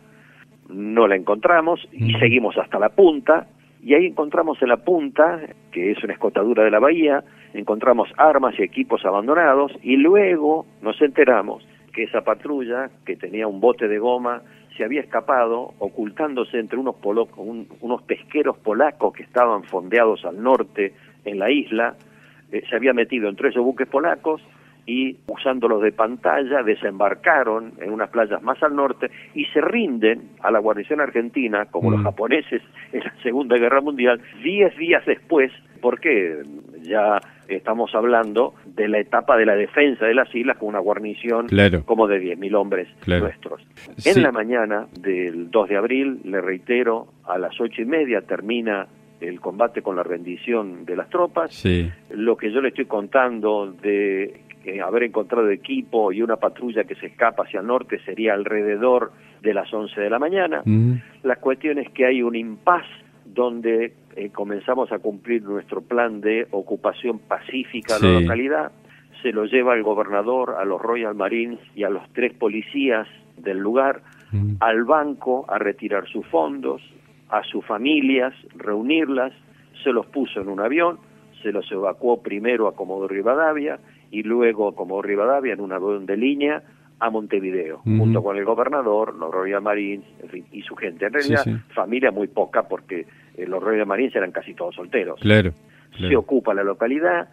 [0.69, 3.47] no la encontramos y seguimos hasta la punta
[3.81, 7.23] y ahí encontramos en la punta, que es una escotadura de la bahía,
[7.53, 11.63] encontramos armas y equipos abandonados y luego nos enteramos
[11.95, 14.41] que esa patrulla, que tenía un bote de goma,
[14.75, 16.97] se había escapado ocultándose entre unos,
[17.79, 20.93] unos pesqueros polacos que estaban fondeados al norte
[21.23, 21.95] en la isla,
[22.51, 24.41] eh, se había metido entre esos buques polacos
[24.85, 30.51] y usándolos de pantalla desembarcaron en unas playas más al norte y se rinden a
[30.51, 32.03] la guarnición argentina, como los mm.
[32.03, 32.61] japoneses
[32.91, 36.43] en la Segunda Guerra Mundial, diez días después, porque
[36.81, 41.47] ya estamos hablando de la etapa de la defensa de las islas con una guarnición
[41.85, 43.61] como de 10.000 hombres nuestros.
[44.03, 48.87] En la mañana del 2 de abril, le reitero, a las ocho y media termina
[49.21, 51.63] el combate con la rendición de las tropas.
[52.09, 54.41] Lo que yo le estoy contando de
[54.83, 59.11] haber encontrado equipo y una patrulla que se escapa hacia el norte sería alrededor
[59.41, 60.63] de las 11 de la mañana.
[61.23, 62.85] La cuestión es que hay un impas
[63.25, 68.71] donde eh, comenzamos a cumplir nuestro plan de ocupación pacífica de la localidad.
[69.21, 73.07] Se lo lleva el gobernador, a los Royal Marines y a los tres policías
[73.37, 74.01] del lugar
[74.59, 76.81] al banco a retirar sus fondos,
[77.29, 79.31] a sus familias, reunirlas,
[79.83, 80.97] se los puso en un avión,
[81.41, 83.79] se los evacuó primero a Comodoro Rivadavia,
[84.15, 86.63] y luego como Rivadavia en un avión de línea
[86.99, 91.05] a Montevideo, junto con el gobernador, los Royal Marines, en fin, y su gente.
[91.05, 91.43] En realidad,
[91.73, 93.05] familia muy poca porque
[93.35, 95.19] eh, los Royal Marines eran casi todos solteros.
[95.19, 95.51] Claro,
[95.99, 97.27] Se ocupa la localidad,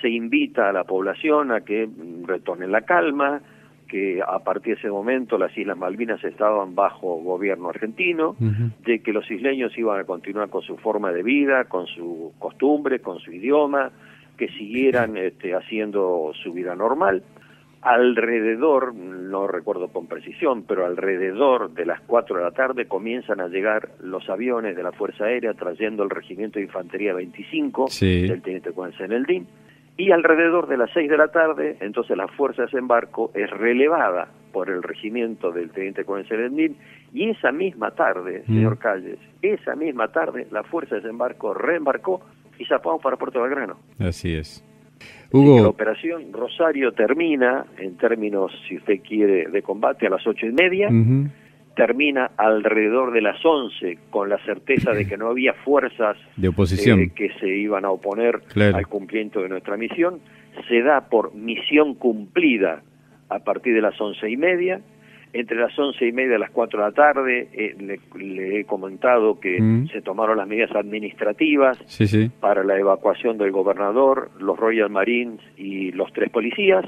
[0.00, 1.86] se invita a la población a que
[2.24, 3.42] retorne la calma,
[3.86, 8.34] que a partir de ese momento las Islas Malvinas estaban bajo gobierno argentino,
[8.86, 13.00] de que los isleños iban a continuar con su forma de vida, con su costumbre,
[13.00, 13.92] con su idioma,
[14.42, 17.22] que siguieran este, haciendo su vida normal.
[17.80, 23.46] Alrededor, no recuerdo con precisión, pero alrededor de las 4 de la tarde comienzan a
[23.46, 28.70] llegar los aviones de la Fuerza Aérea trayendo el Regimiento de Infantería 25 del Teniente
[28.72, 29.46] Juan Seneldín
[29.96, 34.26] y alrededor de las 6 de la tarde, entonces la fuerza de desembarco es relevada
[34.52, 36.76] por el regimiento del teniente coronel Serendín
[37.12, 38.46] y esa misma tarde, mm.
[38.46, 42.22] señor Calles, esa misma tarde la fuerza de desembarco reembarcó
[42.58, 43.76] y zapamos para Puerto Belgrano.
[43.98, 44.64] Así es.
[45.32, 45.62] Hugo...
[45.62, 50.52] La operación Rosario termina, en términos, si usted quiere, de combate a las ocho y
[50.52, 50.88] media
[51.74, 57.00] termina alrededor de las 11 con la certeza de que no había fuerzas de oposición
[57.00, 60.20] eh, que se iban a oponer al cumplimiento de nuestra misión.
[60.68, 62.82] Se da por misión cumplida
[63.28, 64.80] a partir de las once y media.
[65.34, 69.40] Entre las once y media y las cuatro de la tarde eh, le, he comentado
[69.40, 69.88] que mm.
[69.88, 71.78] se tomaron las medidas administrativas
[72.40, 76.84] para la evacuación del gobernador, los Royal Marines y los tres policías.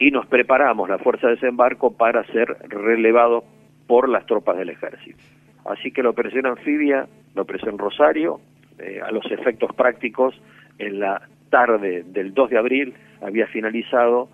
[0.00, 3.44] Y nos preparamos, la fuerza de desembarco, para ser relevados
[3.86, 5.22] por las tropas del ejército.
[5.64, 8.40] Así que la operación anfibia, la operación Rosario,
[8.78, 10.34] eh, a los efectos prácticos,
[10.78, 14.28] en la tarde del 2 de abril había finalizado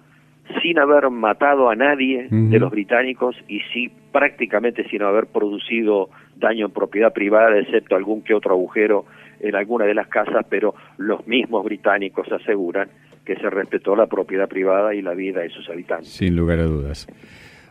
[0.63, 6.67] sin haber matado a nadie de los británicos y sí prácticamente sin haber producido daño
[6.67, 9.05] en propiedad privada, excepto algún que otro agujero
[9.41, 12.89] en alguna de las casas, pero los mismos británicos aseguran
[13.25, 16.09] que se respetó la propiedad privada y la vida de sus habitantes.
[16.09, 17.07] Sin lugar a dudas.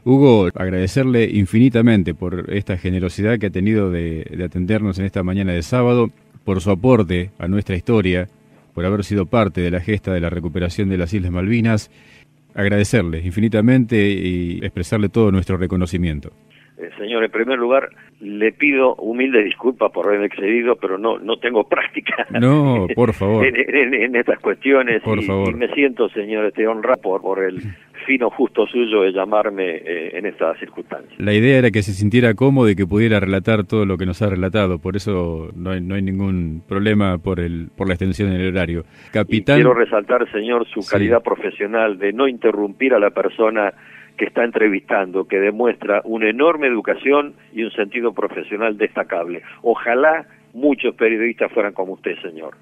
[0.06, 5.62] Hugo, agradecerle infinitamente por esta generosidad que ha tenido de, atendernos en esta mañana de
[5.62, 6.10] sábado,
[6.46, 8.28] por su aporte a nuestra historia,
[8.74, 11.92] por haber sido parte de la gesta de la recuperación de las Islas Malvinas.
[12.60, 16.32] Agradecerle infinitamente y expresarle todo nuestro reconocimiento.
[16.78, 17.88] Eh, señor, en primer lugar,
[18.20, 22.28] le pido humilde disculpas por haber excedido, pero no no tengo práctica.
[22.40, 23.46] No, por favor.
[23.46, 25.02] en, estas cuestiones.
[25.02, 25.50] Por favor.
[25.50, 27.62] y me siento, señor, este honrado por, por el
[28.06, 31.14] fino justo suyo de llamarme eh, en estas circunstancias.
[31.20, 34.22] La idea era que se sintiera cómodo y que pudiera relatar todo lo que nos
[34.22, 38.32] ha relatado, por eso no hay, no hay ningún problema por el por la extensión
[38.32, 38.86] del horario.
[39.12, 39.58] Capitán...
[39.58, 43.74] quiero resaltar, señor, su calidad profesional de no interrumpir a la persona
[44.20, 49.42] que está entrevistando, que demuestra una enorme educación y un sentido profesional destacable.
[49.64, 52.56] Ojalá muchos periodistas fueran como usted, señor.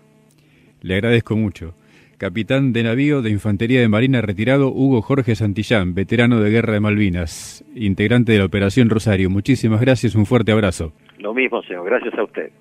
[0.82, 1.74] Le agradezco mucho
[2.18, 6.80] capitán de navío de Infantería de Marina retirado Hugo Jorge Santillán, veterano de Guerra de
[6.80, 9.30] Malvinas, integrante de la Operación Rosario.
[9.30, 10.94] Muchísimas gracias, un fuerte abrazo.
[11.20, 12.52] Lo mismo, señor, gracias a usted.